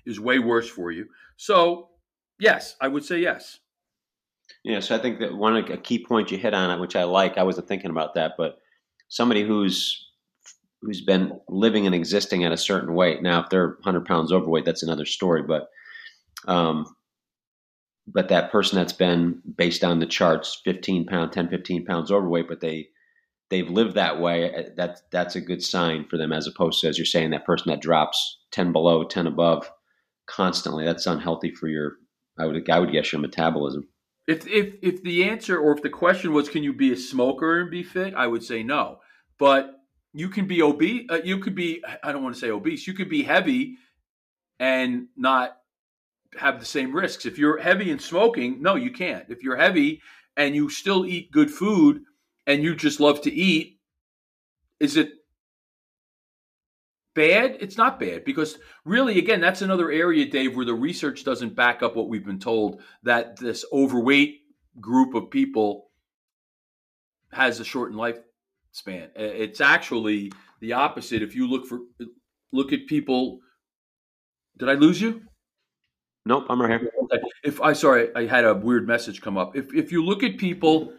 [0.06, 1.08] is way worse for you.
[1.36, 1.90] So,
[2.40, 3.60] yes, I would say yes.
[4.64, 7.04] Yeah, so I think that one a key point you hit on it, which I
[7.04, 7.38] like.
[7.38, 8.58] I wasn't thinking about that, but
[9.10, 10.05] somebody who's
[10.82, 13.22] who's been living and existing at a certain weight.
[13.22, 15.44] Now, if they're 100 pounds overweight, that's another story.
[15.44, 15.70] But
[16.48, 16.86] um,
[18.08, 22.48] but that person that's been based on the charts 15 pound 10 15 pounds overweight
[22.48, 22.88] but they
[23.50, 26.88] they've lived that way uh, that that's a good sign for them as opposed to
[26.88, 29.70] as you're saying that person that drops 10 below 10 above
[30.28, 31.94] constantly that's unhealthy for your
[32.40, 33.88] i would i would guess your metabolism
[34.28, 37.60] if if if the answer or if the question was can you be a smoker
[37.60, 39.00] and be fit i would say no
[39.38, 39.75] but
[40.18, 42.94] you can be obese uh, you could be i don't want to say obese you
[42.94, 43.78] could be heavy
[44.60, 45.58] and not
[46.38, 47.26] have the same risks.
[47.26, 49.26] If you're heavy and smoking, no, you can't.
[49.30, 50.02] If you're heavy
[50.38, 52.02] and you still eat good food
[52.48, 53.80] and you just love to eat,
[54.80, 55.14] is it
[57.14, 57.58] bad?
[57.60, 61.82] It's not bad because really, again, that's another area, Dave, where the research doesn't back
[61.82, 64.42] up what we've been told that this overweight
[64.80, 65.90] group of people
[67.32, 67.98] has a shortened
[68.76, 69.10] lifespan.
[69.16, 71.22] It's actually the opposite.
[71.22, 71.80] If you look for
[72.52, 73.40] look at people,
[74.58, 75.22] did I lose you?
[76.26, 76.92] Nope, I'm right here.
[77.44, 79.56] If I sorry, I had a weird message come up.
[79.56, 80.94] If if you look at people,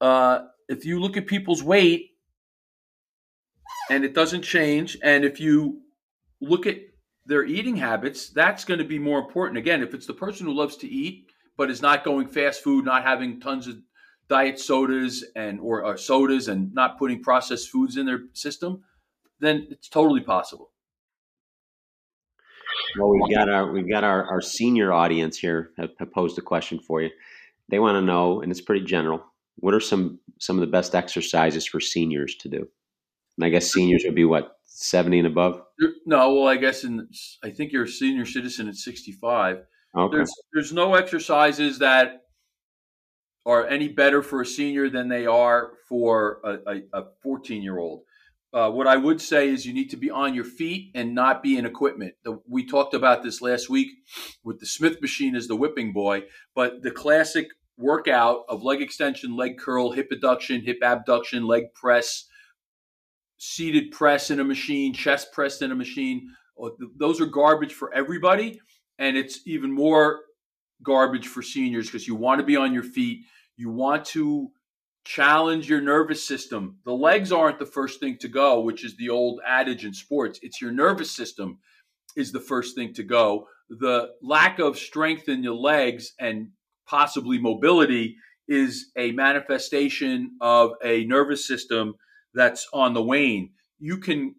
[0.00, 2.10] uh, if you look at people's weight,
[3.90, 5.82] and it doesn't change, and if you
[6.40, 6.78] look at
[7.26, 9.58] their eating habits, that's going to be more important.
[9.58, 11.26] Again, if it's the person who loves to eat
[11.58, 13.76] but is not going fast food, not having tons of
[14.28, 18.82] diet sodas and or, or sodas, and not putting processed foods in their system,
[19.40, 20.70] then it's totally possible.
[22.98, 26.42] Well, we've got our we've got our, our senior audience here have, have posed a
[26.42, 27.10] question for you.
[27.68, 29.24] They want to know, and it's pretty general.
[29.56, 32.68] What are some some of the best exercises for seniors to do?
[33.36, 35.62] And I guess seniors would be what seventy and above.
[36.06, 37.08] No, well, I guess in
[37.42, 39.64] I think you're a senior citizen at sixty five.
[39.96, 40.16] Okay.
[40.16, 42.22] There's there's no exercises that
[43.46, 48.02] are any better for a senior than they are for a, a 14 year old.
[48.52, 51.42] Uh, what I would say is you need to be on your feet and not
[51.42, 52.14] be in equipment.
[52.24, 53.88] The, we talked about this last week
[54.42, 56.24] with the Smith machine as the whipping boy,
[56.54, 62.24] but the classic workout of leg extension, leg curl, hip adduction, hip abduction, leg press,
[63.36, 66.28] seated press in a machine, chest press in a machine,
[66.62, 68.60] uh, those are garbage for everybody.
[68.98, 70.20] And it's even more
[70.82, 73.24] garbage for seniors because you want to be on your feet.
[73.56, 74.50] You want to
[75.04, 76.78] challenge your nervous system.
[76.84, 80.38] The legs aren't the first thing to go, which is the old adage in sports.
[80.42, 81.58] It's your nervous system
[82.16, 83.46] is the first thing to go.
[83.70, 86.48] The lack of strength in your legs and
[86.86, 88.16] possibly mobility
[88.48, 91.94] is a manifestation of a nervous system
[92.34, 93.50] that's on the wane.
[93.78, 94.34] You can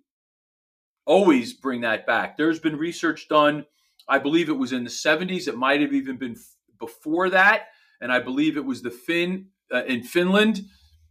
[1.05, 2.37] always bring that back.
[2.37, 3.65] There's been research done,
[4.09, 6.35] I believe it was in the 70s, it might have even been
[6.79, 7.67] before that,
[8.01, 10.61] and I believe it was the Finn uh, in Finland.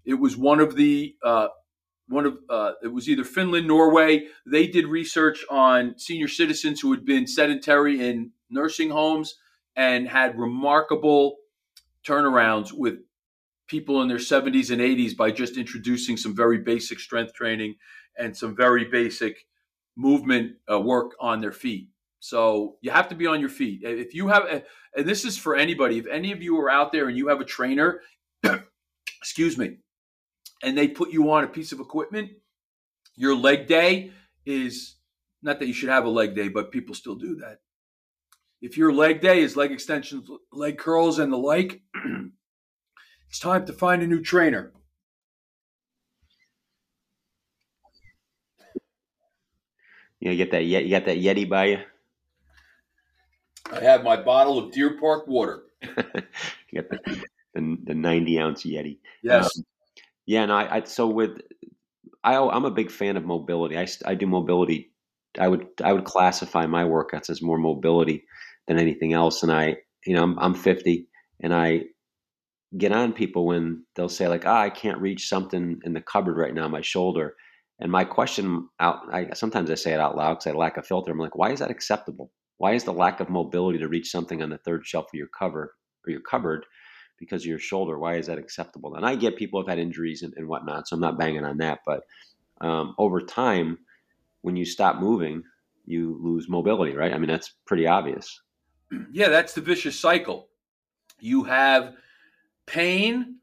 [0.04, 1.48] It was one of the uh,
[2.08, 4.26] one of uh, it was either Finland, Norway.
[4.46, 9.34] They did research on senior citizens who had been sedentary in nursing homes
[9.76, 11.36] and had remarkable
[12.06, 12.94] turnarounds with
[13.68, 17.74] people in their 70s and 80s by just introducing some very basic strength training
[18.16, 19.46] and some very basic
[19.94, 21.88] movement uh, work on their feet.
[22.20, 23.80] So you have to be on your feet.
[23.82, 24.62] If you have,
[24.96, 27.40] and this is for anybody, if any of you are out there and you have
[27.40, 28.00] a trainer
[29.20, 29.78] excuse me,
[30.62, 32.30] and they put you on a piece of equipment,
[33.16, 34.12] your leg day
[34.46, 34.96] is
[35.42, 37.58] not that you should have a leg day, but people still do that.
[38.60, 41.80] If your leg day is leg extensions, leg curls, and the like,
[43.28, 44.72] it's time to find a new trainer.
[50.20, 51.78] You get that you got that Yeti by you.
[53.72, 55.64] I have my bottle of Deer Park water.
[55.82, 57.22] you got the
[57.54, 58.98] the, the 90 ounce Yeti.
[59.22, 59.56] Yes.
[59.56, 59.64] Um,
[60.26, 61.40] yeah, and I, I, so with
[62.22, 63.78] I I'm a big fan of mobility.
[63.78, 64.92] I, I do mobility.
[65.38, 68.24] I would I would classify my workouts as more mobility
[68.66, 69.42] than anything else.
[69.42, 71.06] And I you know I'm, I'm 50
[71.40, 71.84] and I
[72.76, 76.36] get on people when they'll say like ah I can't reach something in the cupboard
[76.36, 77.34] right now my shoulder.
[77.80, 80.82] And my question out I sometimes I say it out loud because I lack a
[80.82, 81.12] filter.
[81.12, 82.30] I'm like why is that acceptable?
[82.58, 85.28] Why is the lack of mobility to reach something on the third shelf of your
[85.28, 85.74] cover
[86.06, 86.66] or your cupboard
[87.18, 87.98] because of your shoulder.
[87.98, 88.94] Why is that acceptable?
[88.94, 91.58] And I get people have had injuries and, and whatnot, so I'm not banging on
[91.58, 91.80] that.
[91.84, 92.02] But
[92.60, 93.78] um, over time,
[94.42, 95.42] when you stop moving,
[95.84, 97.12] you lose mobility, right?
[97.12, 98.40] I mean, that's pretty obvious.
[99.12, 100.48] Yeah, that's the vicious cycle.
[101.20, 101.94] You have
[102.66, 103.36] pain,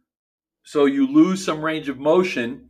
[0.64, 2.65] so you lose some range of motion.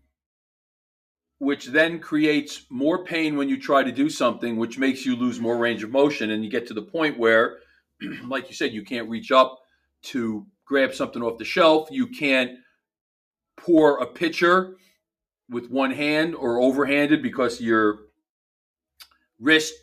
[1.40, 5.40] Which then creates more pain when you try to do something, which makes you lose
[5.40, 6.32] more range of motion.
[6.32, 7.58] And you get to the point where,
[8.26, 9.60] like you said, you can't reach up
[10.04, 11.90] to grab something off the shelf.
[11.92, 12.52] You can't
[13.58, 14.76] pour a pitcher
[15.50, 18.00] with one hand or overhanded because your
[19.40, 19.74] wrist,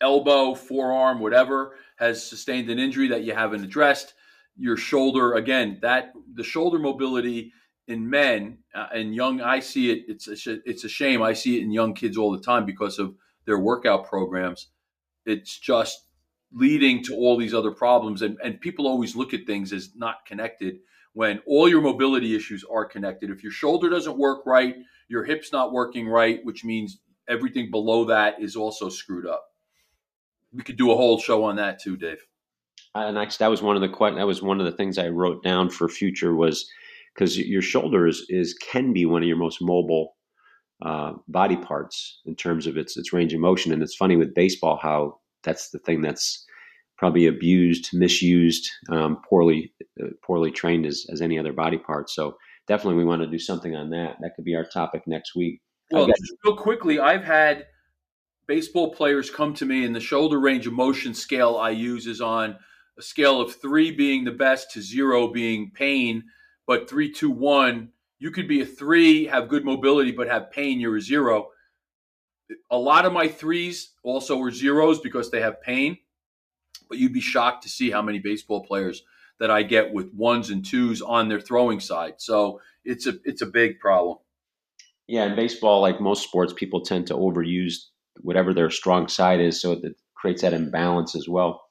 [0.00, 4.14] elbow, forearm, whatever has sustained an injury that you haven't addressed.
[4.56, 7.52] Your shoulder, again, that the shoulder mobility
[7.86, 10.04] in men uh, and young, I see it.
[10.08, 11.22] It's a, it's a shame.
[11.22, 13.14] I see it in young kids all the time because of
[13.46, 14.68] their workout programs.
[15.26, 16.06] It's just
[16.52, 20.24] leading to all these other problems, and and people always look at things as not
[20.26, 20.78] connected
[21.12, 23.30] when all your mobility issues are connected.
[23.30, 24.76] If your shoulder doesn't work right,
[25.08, 29.44] your hip's not working right, which means everything below that is also screwed up.
[30.52, 32.24] We could do a whole show on that too, Dave.
[32.94, 35.42] And actually, that was one of the that was one of the things I wrote
[35.42, 36.70] down for future was
[37.14, 40.16] because your shoulders is, can be one of your most mobile
[40.84, 43.72] uh, body parts in terms of its its range of motion.
[43.72, 46.44] And it's funny with baseball how that's the thing that's
[46.98, 52.10] probably abused, misused, um, poorly uh, poorly trained as, as any other body part.
[52.10, 52.36] So
[52.66, 54.16] definitely, we want to do something on that.
[54.20, 55.60] That could be our topic next week.
[55.90, 57.66] Well, just real quickly, I've had
[58.46, 62.20] baseball players come to me, and the shoulder range of motion scale I use is
[62.20, 62.56] on
[62.98, 66.24] a scale of three being the best to zero being pain
[66.66, 70.80] but three, two, one, you could be a three, have good mobility, but have pain,
[70.80, 71.48] you're a zero.
[72.70, 75.98] A lot of my threes also were zeros because they have pain,
[76.88, 79.02] but you'd be shocked to see how many baseball players
[79.40, 82.14] that I get with ones and twos on their throwing side.
[82.18, 84.18] So it's a it's a big problem.
[85.06, 87.74] Yeah, in baseball, like most sports, people tend to overuse
[88.20, 91.62] whatever their strong side is, so it creates that imbalance as well.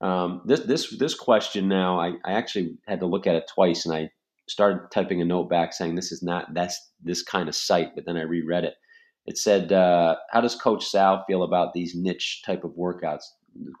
[0.00, 3.86] Um, this this this question now, I, I actually had to look at it twice,
[3.86, 4.10] and I
[4.50, 8.04] started typing a note back saying this is not that's this kind of site, but
[8.04, 8.74] then I reread it.
[9.26, 13.22] It said, uh, "How does Coach Sal feel about these niche type of workouts?"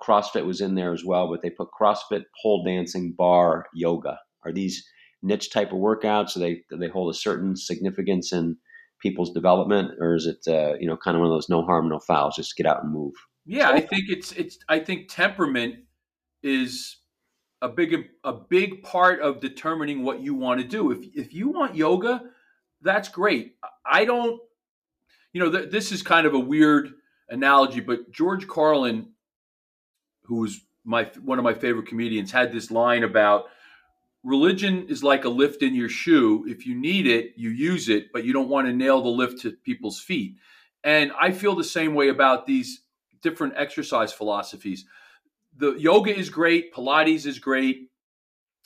[0.02, 4.18] CrossFit was in there as well, but they put CrossFit, pole dancing, barre, yoga.
[4.44, 4.86] Are these
[5.22, 6.34] niche type of workouts?
[6.34, 8.56] Do they do they hold a certain significance in
[9.00, 11.88] people's development, or is it uh, you know kind of one of those no harm,
[11.88, 13.14] no fouls, just get out and move?
[13.44, 15.76] Yeah, I think it's it's I think temperament
[16.42, 16.98] is
[17.62, 20.90] a big a big part of determining what you want to do.
[20.90, 22.22] If if you want yoga,
[22.82, 23.56] that's great.
[23.84, 24.40] I don't,
[25.32, 26.92] you know, th- this is kind of a weird
[27.28, 29.10] analogy, but George Carlin,
[30.22, 33.46] who was my one of my favorite comedians, had this line about
[34.22, 36.44] religion is like a lift in your shoe.
[36.46, 39.40] If you need it, you use it, but you don't want to nail the lift
[39.42, 40.36] to people's feet.
[40.82, 42.82] And I feel the same way about these
[43.22, 44.86] different exercise philosophies
[45.56, 47.90] the yoga is great, Pilates is great.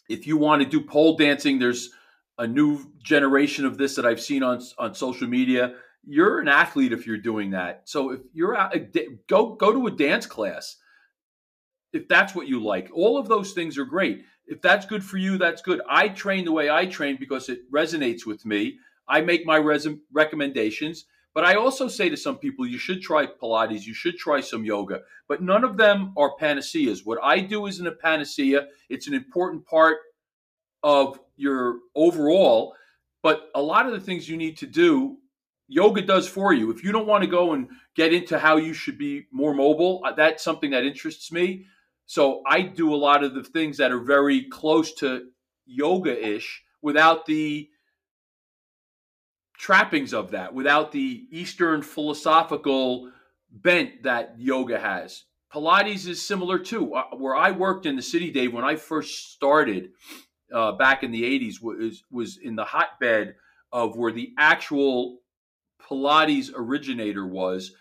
[0.09, 1.91] If you want to do pole dancing, there's
[2.39, 5.75] a new generation of this that I've seen on on social media.
[6.07, 7.83] You're an athlete if you're doing that.
[7.85, 8.75] So if you're out,
[9.29, 10.77] go go to a dance class.
[11.93, 14.25] If that's what you like, all of those things are great.
[14.47, 15.81] If that's good for you, that's good.
[15.89, 18.79] I train the way I train because it resonates with me.
[19.09, 21.07] I make my res- recommendations.
[21.35, 24.65] But I also say to some people, you should try Pilates, you should try some
[24.65, 27.05] yoga, but none of them are panaceas.
[27.05, 29.99] What I do isn't a panacea, it's an important part
[30.85, 32.75] of your overall.
[33.23, 35.17] But a lot of the things you need to do,
[35.67, 36.71] yoga does for you.
[36.71, 40.03] If you don't want to go and get into how you should be more mobile,
[40.05, 41.65] uh, that's something that interests me.
[42.07, 45.29] So I do a lot of the things that are very close to
[45.67, 47.69] yoga ish without the
[49.57, 53.11] trappings of that without the Eastern philosophical
[53.51, 55.25] bent that yoga has.
[55.53, 56.95] Pilates is similar too.
[56.95, 59.91] Uh, where I worked in the city, Dave, when I first started
[60.53, 63.37] uh, back in the 80s, was, was in the hotbed
[63.73, 65.19] of where the actual
[65.81, 67.73] Pilates originator was.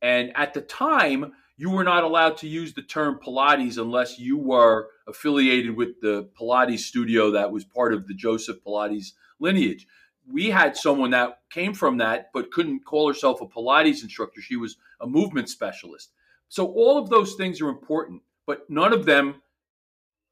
[0.00, 4.38] And at the time, you were not allowed to use the term Pilates unless you
[4.38, 9.86] were affiliated with the Pilates studio that was part of the Joseph Pilates lineage
[10.32, 14.40] we had someone that came from that but couldn't call herself a Pilates instructor.
[14.40, 16.12] She was a movement specialist.
[16.48, 19.42] So all of those things are important, but none of them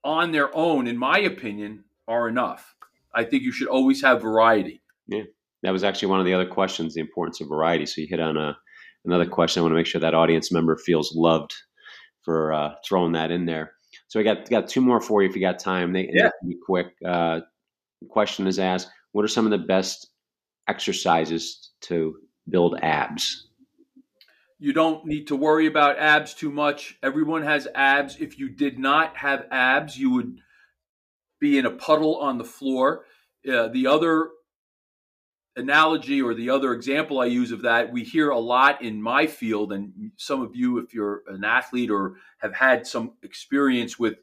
[0.04, 2.74] on their own, in my opinion, are enough.
[3.14, 4.82] I think you should always have variety.
[5.08, 5.24] Yeah.
[5.62, 7.86] That was actually one of the other questions, the importance of variety.
[7.86, 8.56] So you hit on a,
[9.04, 9.60] another question.
[9.60, 11.54] I want to make sure that audience member feels loved
[12.22, 13.72] for uh, throwing that in there.
[14.08, 15.92] So we got got two more for you if you got time.
[15.92, 16.30] They, yeah.
[16.42, 16.88] they be quick.
[17.04, 17.40] Uh,
[18.10, 20.10] question is asked what are some of the best
[20.68, 22.18] exercises to
[22.50, 23.48] build abs?
[24.58, 26.98] You don't need to worry about abs too much.
[27.02, 28.18] Everyone has abs.
[28.20, 30.36] If you did not have abs, you would
[31.40, 33.06] be in a puddle on the floor.
[33.50, 34.32] Uh, the other
[35.56, 39.26] analogy or the other example I use of that, we hear a lot in my
[39.26, 44.16] field, and some of you, if you're an athlete or have had some experience with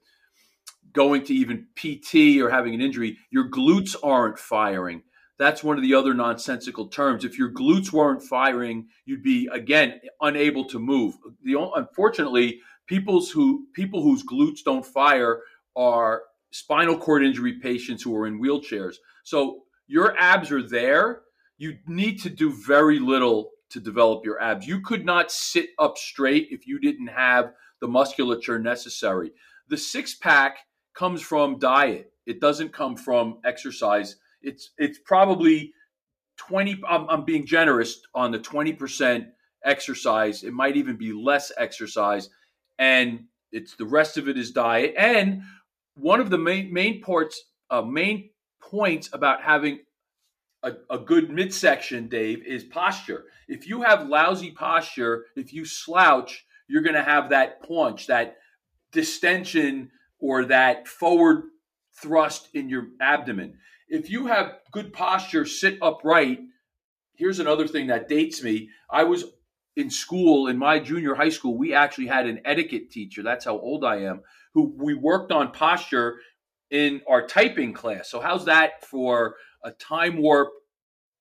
[0.93, 5.03] going to even PT or having an injury, your glutes aren't firing.
[5.39, 7.25] That's one of the other nonsensical terms.
[7.25, 11.15] If your glutes weren't firing, you'd be again unable to move.
[11.43, 15.41] The unfortunately, people's who people whose glutes don't fire
[15.75, 18.95] are spinal cord injury patients who are in wheelchairs.
[19.23, 21.21] So your abs are there.
[21.57, 24.67] You need to do very little to develop your abs.
[24.67, 29.31] You could not sit up straight if you didn't have the musculature necessary.
[29.69, 30.57] The six pack
[30.93, 32.11] comes from diet.
[32.25, 34.17] It doesn't come from exercise.
[34.41, 35.73] It's it's probably
[36.37, 39.27] 20 I'm, I'm being generous on the 20%
[39.63, 40.43] exercise.
[40.43, 42.29] It might even be less exercise
[42.79, 45.43] and it's the rest of it is diet and
[45.95, 48.29] one of the main main parts uh, main
[48.61, 49.79] points about having
[50.63, 53.25] a, a good midsection, Dave, is posture.
[53.47, 58.37] If you have lousy posture, if you slouch, you're going to have that paunch, that
[58.91, 59.91] distension,
[60.23, 61.43] or that forward
[62.01, 63.57] thrust in your abdomen.
[63.89, 66.39] If you have good posture, sit upright.
[67.13, 68.69] Here's another thing that dates me.
[68.89, 69.25] I was
[69.75, 73.21] in school, in my junior high school, we actually had an etiquette teacher.
[73.21, 74.21] That's how old I am,
[74.53, 76.19] who we worked on posture
[76.71, 78.09] in our typing class.
[78.09, 80.51] So how's that for a time warp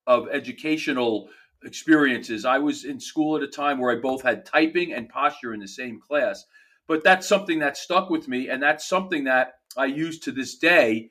[0.07, 1.29] of educational
[1.65, 2.45] experiences?
[2.45, 5.61] I was in school at a time where I both had typing and posture in
[5.61, 6.45] the same class.
[6.89, 10.59] But that's something that stuck with me and that's something that I use to this
[10.59, 11.11] day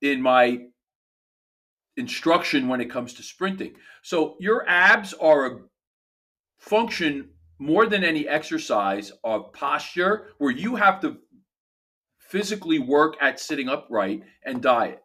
[0.00, 0.58] in my
[1.96, 3.74] instruction when it comes to sprinting.
[4.02, 5.58] So your abs are a
[6.58, 11.18] function more than any exercise of posture where you have to
[12.18, 15.02] physically work at sitting upright and diet.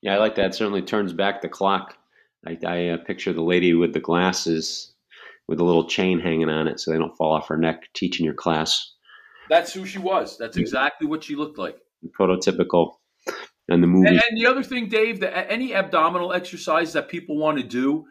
[0.00, 0.46] Yeah, I like that.
[0.46, 1.96] It certainly turns back the clock.
[2.46, 4.94] I, I uh, picture the lady with the glasses
[5.48, 8.24] with a little chain hanging on it so they don't fall off her neck teaching
[8.24, 8.92] your class.
[9.48, 10.36] That's who she was.
[10.36, 11.78] That's exactly what she looked like.
[12.18, 12.96] Prototypical.
[13.68, 14.08] And the movie.
[14.08, 18.06] And, and the other thing, Dave, that any abdominal exercise that people want to do,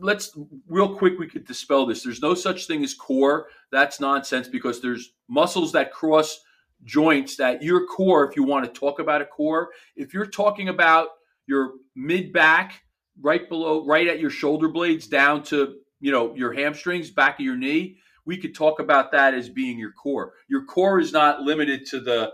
[0.00, 0.36] let's
[0.68, 4.80] real quick we could dispel this there's no such thing as core that's nonsense because
[4.80, 6.40] there's muscles that cross
[6.84, 10.68] joints that your core if you want to talk about a core if you're talking
[10.68, 11.08] about
[11.46, 12.82] your mid back
[13.20, 17.44] right below right at your shoulder blades down to you know your hamstrings back of
[17.44, 17.96] your knee
[18.26, 22.00] we could talk about that as being your core your core is not limited to
[22.00, 22.32] the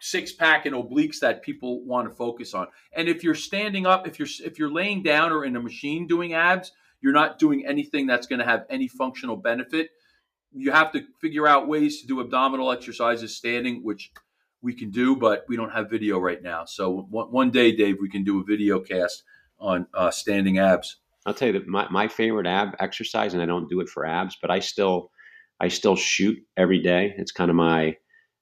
[0.00, 2.66] six pack and obliques that people want to focus on.
[2.92, 6.06] And if you're standing up, if you're if you're laying down or in a machine
[6.06, 9.90] doing abs, you're not doing anything that's going to have any functional benefit.
[10.52, 14.10] You have to figure out ways to do abdominal exercises standing, which
[14.62, 16.64] we can do, but we don't have video right now.
[16.64, 19.22] So one, one day, Dave, we can do a video cast
[19.58, 20.96] on uh, standing abs.
[21.26, 24.06] I'll tell you that my, my favorite ab exercise, and I don't do it for
[24.06, 25.10] abs, but I still
[25.60, 27.14] I still shoot every day.
[27.18, 27.96] It's kind of my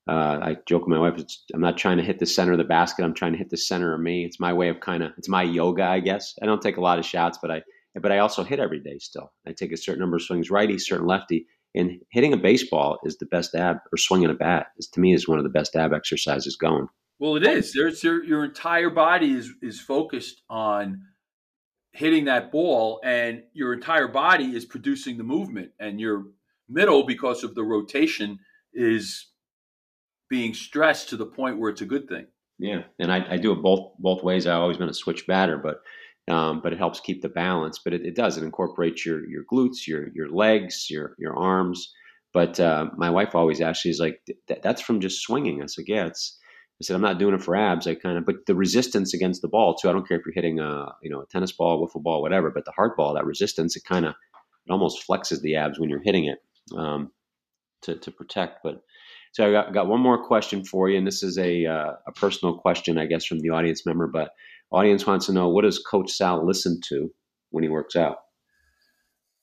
[0.08, 1.22] uh, I joke with my wife,
[1.52, 3.04] I'm not trying to hit the center of the basket.
[3.04, 4.24] I'm trying to hit the center of me.
[4.24, 6.34] It's my way of kind of, it's my yoga, I guess.
[6.42, 7.62] I don't take a lot of shots, but I,
[8.00, 9.32] but I also hit every day still.
[9.46, 11.46] I take a certain number of swings righty, certain lefty.
[11.74, 15.12] And hitting a baseball is the best ab, or swinging a bat is to me
[15.12, 16.88] is one of the best ab exercises going.
[17.18, 17.74] Well, it is.
[17.74, 21.02] There's your, your entire body is is focused on
[21.92, 26.26] hitting that ball, and your entire body is producing the movement, and your
[26.68, 28.38] middle, because of the rotation,
[28.72, 29.28] is
[30.28, 32.26] being stressed to the point where it's a good thing.
[32.58, 34.46] Yeah, and I, I do it both both ways.
[34.46, 35.80] I've always been a switch batter, but
[36.32, 37.78] um, but it helps keep the balance.
[37.78, 38.36] But it, it, does.
[38.36, 41.92] It incorporates your your glutes, your your legs, your your arms.
[42.34, 44.20] But uh, my wife always asks, she's like,
[44.62, 46.38] "That's from just swinging." I said, "Yeah, it's."
[46.80, 47.88] I said, "I'm not doing it for abs.
[47.88, 49.88] I kind of, but the resistance against the ball too.
[49.88, 52.50] I don't care if you're hitting a you know a tennis ball, wiffle ball, whatever.
[52.50, 54.14] But the hard ball, that resistance, it kind of
[54.66, 56.38] it almost flexes the abs when you're hitting it
[56.76, 57.10] um,
[57.82, 58.62] to to protect.
[58.62, 58.82] But
[59.32, 62.12] so I got, got one more question for you, and this is a uh, a
[62.12, 64.06] personal question, I guess, from the audience member.
[64.06, 64.30] But
[64.70, 67.12] audience wants to know what does Coach Sal listen to
[67.50, 68.18] when he works out?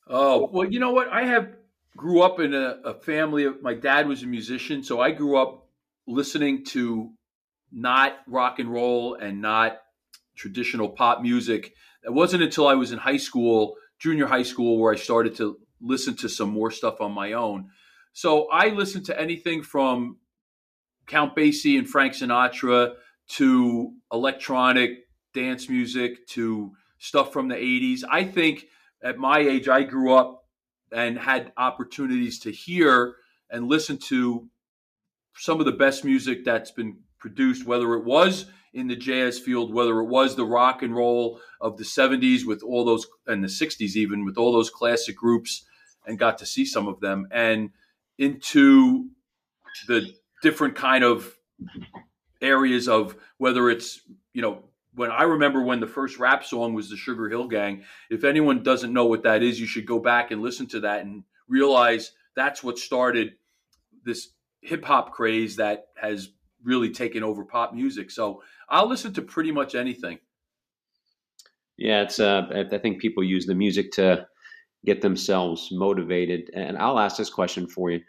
[0.07, 1.09] Oh well, you know what?
[1.09, 1.49] I have
[1.97, 5.37] grew up in a, a family of my dad was a musician, so I grew
[5.37, 5.67] up
[6.07, 7.11] listening to
[7.71, 9.77] not rock and roll and not
[10.35, 11.73] traditional pop music.
[12.03, 15.57] It wasn't until I was in high school, junior high school, where I started to
[15.81, 17.69] listen to some more stuff on my own.
[18.13, 20.17] So I listened to anything from
[21.07, 22.93] Count Basie and Frank Sinatra
[23.27, 28.03] to electronic dance music to stuff from the 80s.
[28.09, 28.65] I think
[29.03, 30.45] at my age, I grew up
[30.91, 33.15] and had opportunities to hear
[33.49, 34.49] and listen to
[35.35, 39.73] some of the best music that's been produced, whether it was in the jazz field,
[39.73, 43.47] whether it was the rock and roll of the 70s with all those, and the
[43.47, 45.65] 60s even, with all those classic groups,
[46.05, 47.69] and got to see some of them, and
[48.17, 49.09] into
[49.87, 51.35] the different kind of
[52.41, 54.01] areas of whether it's,
[54.33, 54.63] you know,
[54.93, 57.83] when I remember when the first rap song was the Sugarhill Gang.
[58.09, 61.01] If anyone doesn't know what that is, you should go back and listen to that
[61.01, 63.33] and realize that's what started
[64.05, 64.29] this
[64.61, 66.29] hip hop craze that has
[66.65, 68.11] really taken over pop music.
[68.11, 70.19] So I'll listen to pretty much anything.
[71.77, 72.19] Yeah, it's.
[72.19, 74.27] Uh, I think people use the music to
[74.85, 76.49] get themselves motivated.
[76.53, 78.01] And I'll ask this question for you.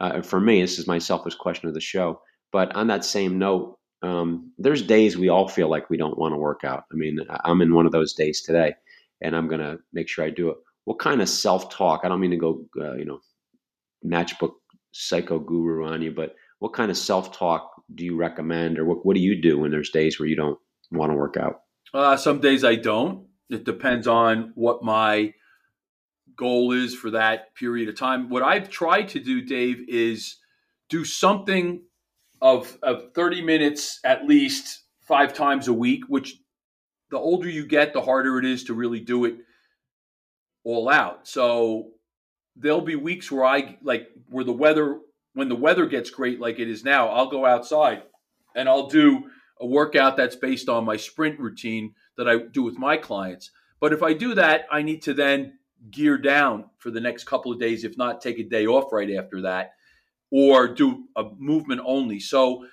[0.00, 2.20] Uh, for me, this is my selfish question of the show.
[2.52, 6.34] But on that same note, um, there's days we all feel like we don't want
[6.34, 6.84] to work out.
[6.92, 8.74] I mean, I'm in one of those days today,
[9.22, 10.56] and I'm going to make sure I do it.
[10.84, 12.02] What kind of self talk?
[12.04, 13.20] I don't mean to go, uh, you know,
[14.04, 14.52] matchbook
[14.92, 19.04] psycho guru on you, but what kind of self talk do you recommend, or what,
[19.04, 20.58] what do you do when there's days where you don't
[20.90, 21.62] want to work out?
[21.92, 23.26] Uh, some days I don't.
[23.50, 25.32] It depends on what my
[26.36, 28.28] goal is for that period of time.
[28.28, 30.36] What I've tried to do, Dave, is
[30.88, 31.82] do something
[32.40, 36.36] of, of 30 minutes at least five times a week, which
[37.10, 39.36] the older you get, the harder it is to really do it
[40.64, 41.28] all out.
[41.28, 41.90] So
[42.56, 44.98] there'll be weeks where I like where the weather
[45.34, 48.02] when the weather gets great like it is now, I'll go outside
[48.54, 49.24] and I'll do
[49.60, 53.50] a workout that's based on my sprint routine that I do with my clients.
[53.80, 55.58] But if I do that, I need to then
[55.90, 59.10] gear down for the next couple of days, if not take a day off right
[59.10, 59.72] after that
[60.30, 62.18] or do a movement only.
[62.18, 62.66] So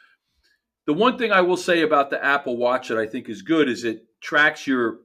[0.85, 3.69] the one thing I will say about the Apple Watch that I think is good
[3.69, 4.99] is it tracks your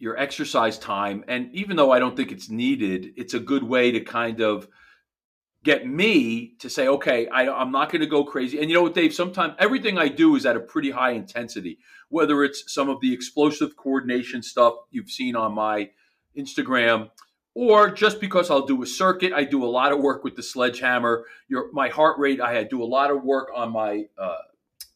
[0.00, 3.90] your exercise time and even though I don't think it's needed, it's a good way
[3.90, 4.68] to kind of
[5.68, 8.58] get me to say, okay, I, am not going to go crazy.
[8.58, 9.12] And you know what, Dave?
[9.12, 13.12] Sometimes everything I do is at a pretty high intensity, whether it's some of the
[13.12, 15.90] explosive coordination stuff you've seen on my
[16.34, 17.10] Instagram,
[17.54, 20.42] or just because I'll do a circuit, I do a lot of work with the
[20.42, 21.26] sledgehammer.
[21.48, 24.38] Your my heart rate, I do a lot of work on my uh,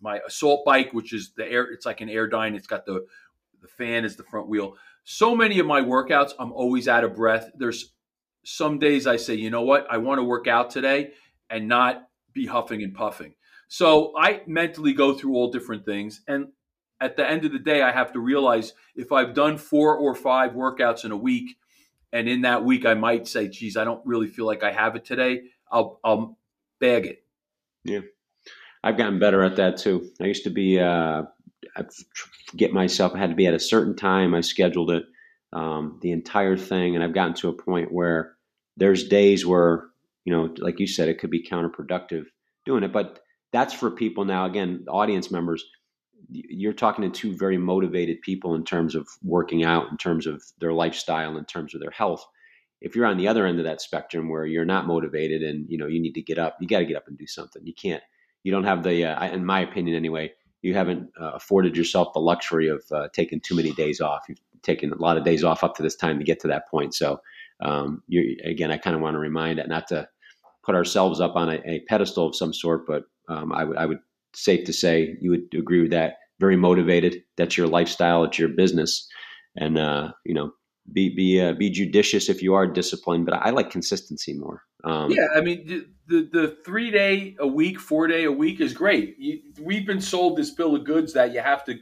[0.01, 1.65] my assault bike, which is the air.
[1.65, 2.55] It's like an air Airdyne.
[2.57, 3.05] It's got the
[3.61, 4.77] the fan is the front wheel.
[5.05, 7.51] So many of my workouts, I'm always out of breath.
[7.57, 7.93] There's
[8.45, 11.13] some days I say, you know what, I want to work out today
[11.51, 13.35] and not be huffing and puffing.
[13.69, 16.21] So I mentally go through all different things.
[16.29, 16.49] And
[17.01, 20.15] at the end of the day, I have to realize if I've done four or
[20.15, 21.57] five workouts in a week,
[22.13, 24.95] and in that week I might say, "Geez, I don't really feel like I have
[24.95, 26.39] it today." I'll I'll
[26.79, 27.25] bag it.
[27.85, 28.01] Yeah,
[28.85, 30.11] I've gotten better at that too.
[30.21, 31.23] I used to be uh,
[31.77, 31.85] I
[32.57, 33.13] get myself.
[33.15, 34.35] I had to be at a certain time.
[34.35, 35.05] I scheduled it
[35.53, 38.32] um, the entire thing, and I've gotten to a point where
[38.77, 39.89] there's days where
[40.25, 42.27] you know, like you said, it could be counterproductive
[42.65, 42.93] doing it.
[42.93, 43.21] But
[43.53, 44.47] that's for people now.
[44.47, 45.65] Again, audience members
[46.33, 50.43] you're talking to two very motivated people in terms of working out, in terms of
[50.61, 52.25] their lifestyle, in terms of their health.
[52.81, 55.79] If you're on the other end of that spectrum where you're not motivated and you
[55.79, 57.65] know you need to get up, you got to get up and do something.
[57.65, 58.03] You can't.
[58.45, 62.21] You don't have the, uh, in my opinion anyway, you haven't uh, afforded yourself the
[62.21, 64.25] luxury of uh, taking too many days off.
[64.29, 66.69] You've taken a lot of days off up to this time to get to that
[66.69, 66.95] point.
[66.95, 67.21] So,
[67.63, 68.03] um,
[68.45, 70.09] again, I kind of want to remind that not to
[70.65, 73.87] put ourselves up on a, a pedestal of some sort, but um, I would I
[73.87, 73.99] would
[74.35, 76.17] safe to say you would agree with that.
[76.41, 77.23] Very motivated.
[77.37, 78.25] That's your lifestyle.
[78.25, 79.07] It's your business,
[79.57, 80.53] and uh, you know,
[80.93, 83.27] be be uh, be judicious if you are disciplined.
[83.27, 84.63] But I like consistency more.
[84.85, 88.75] Um, yeah, I mean, the the three day a week, four day a week is
[88.75, 89.17] great.
[89.19, 91.77] You, we've been sold this bill of goods that you have to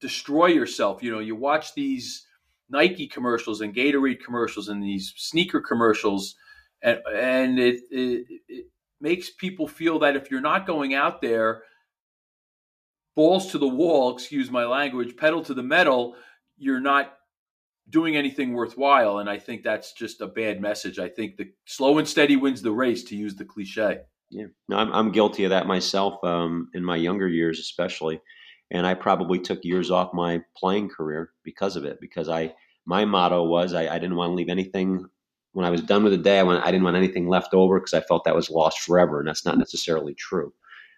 [0.00, 1.02] destroy yourself.
[1.02, 2.26] You know, you watch these
[2.72, 6.34] Nike commercials and Gatorade commercials and these sneaker commercials,
[6.82, 8.66] and and it, it, it
[9.00, 11.62] makes people feel that if you're not going out there,
[13.14, 16.16] balls to the wall, excuse my language, pedal to the metal,
[16.56, 17.12] you're not
[17.90, 19.18] doing anything worthwhile.
[19.18, 20.98] And I think that's just a bad message.
[20.98, 23.98] I think the slow and steady wins the race, to use the cliche.
[24.30, 28.20] Yeah, no, I'm, I'm guilty of that myself um, in my younger years, especially.
[28.72, 32.00] And I probably took years off my playing career because of it.
[32.00, 32.54] Because I,
[32.86, 35.06] my motto was I, I didn't want to leave anything
[35.52, 37.78] when I was done with the day, I, went, I didn't want anything left over
[37.78, 40.52] because I felt that was lost forever, and that's not necessarily true.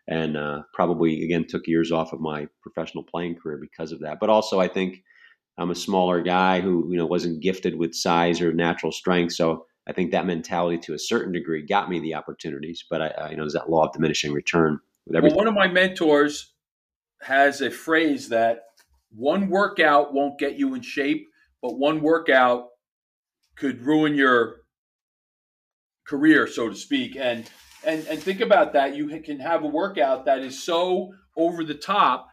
[0.07, 4.19] And uh, probably again took years off of my professional playing career because of that.
[4.21, 5.03] But also, I think
[5.59, 9.67] I'm a smaller guy who you know wasn't gifted with size or natural strength, so
[9.89, 12.85] I think that mentality to a certain degree got me the opportunities.
[12.89, 15.37] But I, I you know, there's that law of diminishing return with everything.
[15.37, 16.54] Well, one of my mentors
[17.25, 18.61] has a phrase that
[19.11, 21.27] one workout won't get you in shape,
[21.63, 22.69] but one workout
[23.57, 24.57] could ruin your
[26.07, 27.17] career, so to speak.
[27.17, 27.49] And
[27.85, 28.97] and and think about that.
[28.97, 32.29] You can have a workout that is so over the top,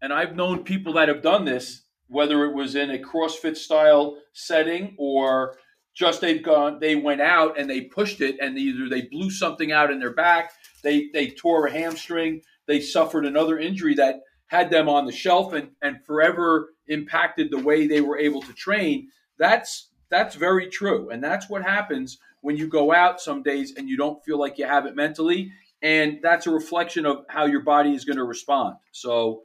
[0.00, 4.18] and I've known people that have done this, whether it was in a CrossFit style
[4.32, 5.56] setting or
[5.94, 9.72] just they've gone, they went out and they pushed it, and either they blew something
[9.72, 14.16] out in their back, they they tore a hamstring, they suffered another injury that
[14.46, 18.52] had them on the shelf and and forever impacted the way they were able to
[18.52, 19.08] train.
[19.38, 23.88] That's that's very true, and that's what happens when you go out some days and
[23.88, 25.50] you don't feel like you have it mentally,
[25.82, 28.76] and that's a reflection of how your body is going to respond.
[28.92, 29.42] So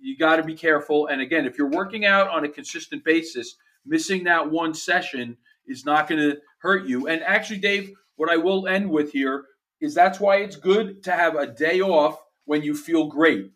[0.00, 1.06] you got to be careful.
[1.06, 5.36] And again, if you're working out on a consistent basis, missing that one session
[5.66, 7.08] is not going to hurt you.
[7.08, 9.46] And actually, Dave, what I will end with here
[9.80, 13.50] is that's why it's good to have a day off when you feel great.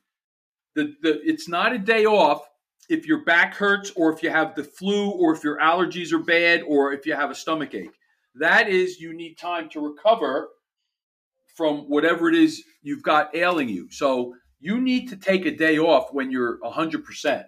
[0.79, 2.49] The, the, it's not a day off
[2.89, 6.21] if your back hurts or if you have the flu or if your allergies are
[6.21, 7.99] bad or if you have a stomach ache.
[8.37, 10.51] That is, you need time to recover
[11.57, 13.91] from whatever it is you've got ailing you.
[13.91, 17.45] So you need to take a day off when you're 100%.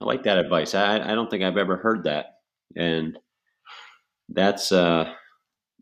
[0.00, 0.74] I like that advice.
[0.74, 2.38] I, I don't think I've ever heard that.
[2.74, 3.16] And
[4.28, 5.12] that's uh,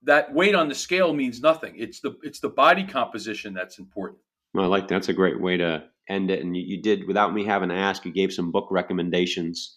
[0.04, 1.74] that weight on the scale means nothing.
[1.76, 4.20] It's the it's the body composition that's important.
[4.54, 4.94] Well, I like that.
[4.94, 6.40] that's a great way to end it.
[6.44, 8.04] And you, you did without me having to ask.
[8.04, 9.76] You gave some book recommendations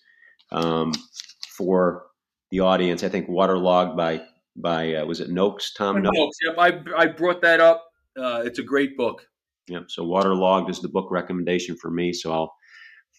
[0.51, 0.93] um,
[1.57, 2.03] for
[2.51, 3.03] the audience.
[3.03, 4.21] I think "Waterlogged" by
[4.55, 5.73] by uh, was it Noakes?
[5.73, 6.17] Tom Noakes.
[6.17, 6.38] Noakes.
[6.45, 7.83] Yep, I I brought that up.
[8.15, 9.25] Uh, it's a great book.
[9.69, 9.86] Yep.
[9.88, 12.13] So "Waterlogged" is the book recommendation for me.
[12.13, 12.53] So I'll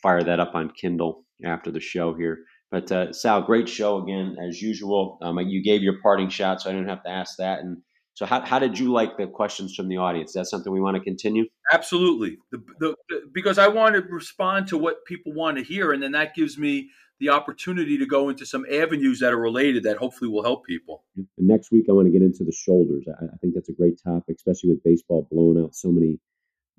[0.00, 2.38] fire that up on Kindle after the show here.
[2.70, 5.18] But uh, Sal, great show again as usual.
[5.22, 7.60] Um, you gave your parting shot, so I didn't have to ask that.
[7.60, 7.78] And
[8.14, 10.30] so, how, how did you like the questions from the audience?
[10.30, 11.44] Is that something we want to continue?
[11.72, 15.92] Absolutely, the, the, the, because I want to respond to what people want to hear,
[15.92, 16.88] and then that gives me
[17.20, 21.04] the opportunity to go into some avenues that are related that hopefully will help people.
[21.16, 23.06] And next week, I want to get into the shoulders.
[23.08, 26.18] I, I think that's a great topic, especially with baseball blowing out so many,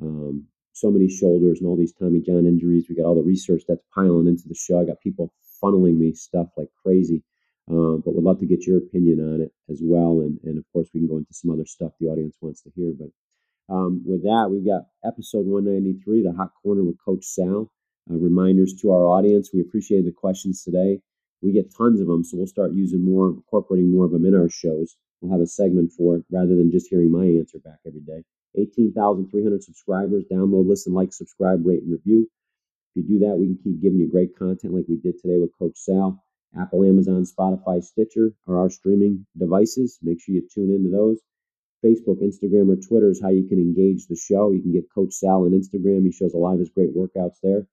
[0.02, 2.86] um, so many shoulders and all these Tommy John injuries.
[2.90, 4.82] We got all the research that's piling into the show.
[4.82, 5.34] I got people
[5.64, 7.24] funneling me stuff like crazy.
[7.70, 10.22] Um, but would love to get your opinion on it as well.
[10.22, 12.72] And, and of course, we can go into some other stuff the audience wants to
[12.76, 12.94] hear.
[12.98, 13.10] But
[13.74, 17.70] um, with that, we've got episode 193, The Hot Corner with Coach Sal.
[18.10, 19.50] Uh, reminders to our audience.
[19.54, 21.02] We appreciate the questions today.
[21.42, 24.34] We get tons of them, so we'll start using more, incorporating more of them in
[24.34, 24.96] our shows.
[25.22, 28.24] We'll have a segment for it rather than just hearing my answer back every day.
[28.56, 30.24] 18,300 subscribers.
[30.32, 32.30] Download, listen, like, subscribe, rate, and review.
[32.98, 35.38] If you do that, we can keep giving you great content like we did today
[35.38, 36.24] with Coach Sal.
[36.60, 40.00] Apple, Amazon, Spotify, Stitcher are our streaming devices.
[40.02, 41.20] Make sure you tune into those.
[41.86, 44.52] Facebook, Instagram, or Twitter is how you can engage the show.
[44.52, 46.06] You can get Coach Sal on Instagram.
[46.06, 47.68] He shows a lot of his great workouts there.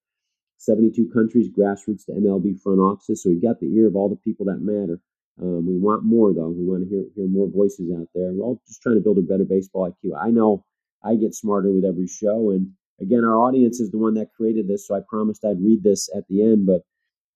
[0.58, 3.22] 72 countries, grassroots to MLB front offices.
[3.22, 5.00] So we've got the ear of all the people that matter.
[5.40, 6.50] Um, we want more, though.
[6.50, 8.30] We want to hear, hear more voices out there.
[8.32, 10.20] We're all just trying to build a better baseball IQ.
[10.20, 10.66] I know
[11.02, 14.68] I get smarter with every show, and again, our audience is the one that created
[14.68, 16.82] this, so I promised I'd read this at the end, but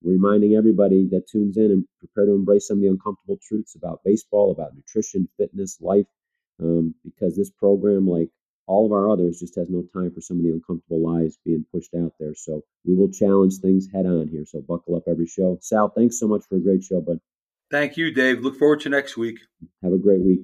[0.03, 4.01] reminding everybody that tunes in and prepare to embrace some of the uncomfortable truths about
[4.05, 6.07] baseball, about nutrition, fitness, life,
[6.63, 8.29] um, because this program, like
[8.67, 11.65] all of our others, just has no time for some of the uncomfortable lies being
[11.73, 12.35] pushed out there.
[12.35, 14.45] So we will challenge things head on here.
[14.47, 15.59] So buckle up every show.
[15.61, 17.19] Sal, thanks so much for a great show, bud.
[17.71, 18.41] Thank you, Dave.
[18.41, 19.39] Look forward to next week.
[19.83, 20.41] Have a great week.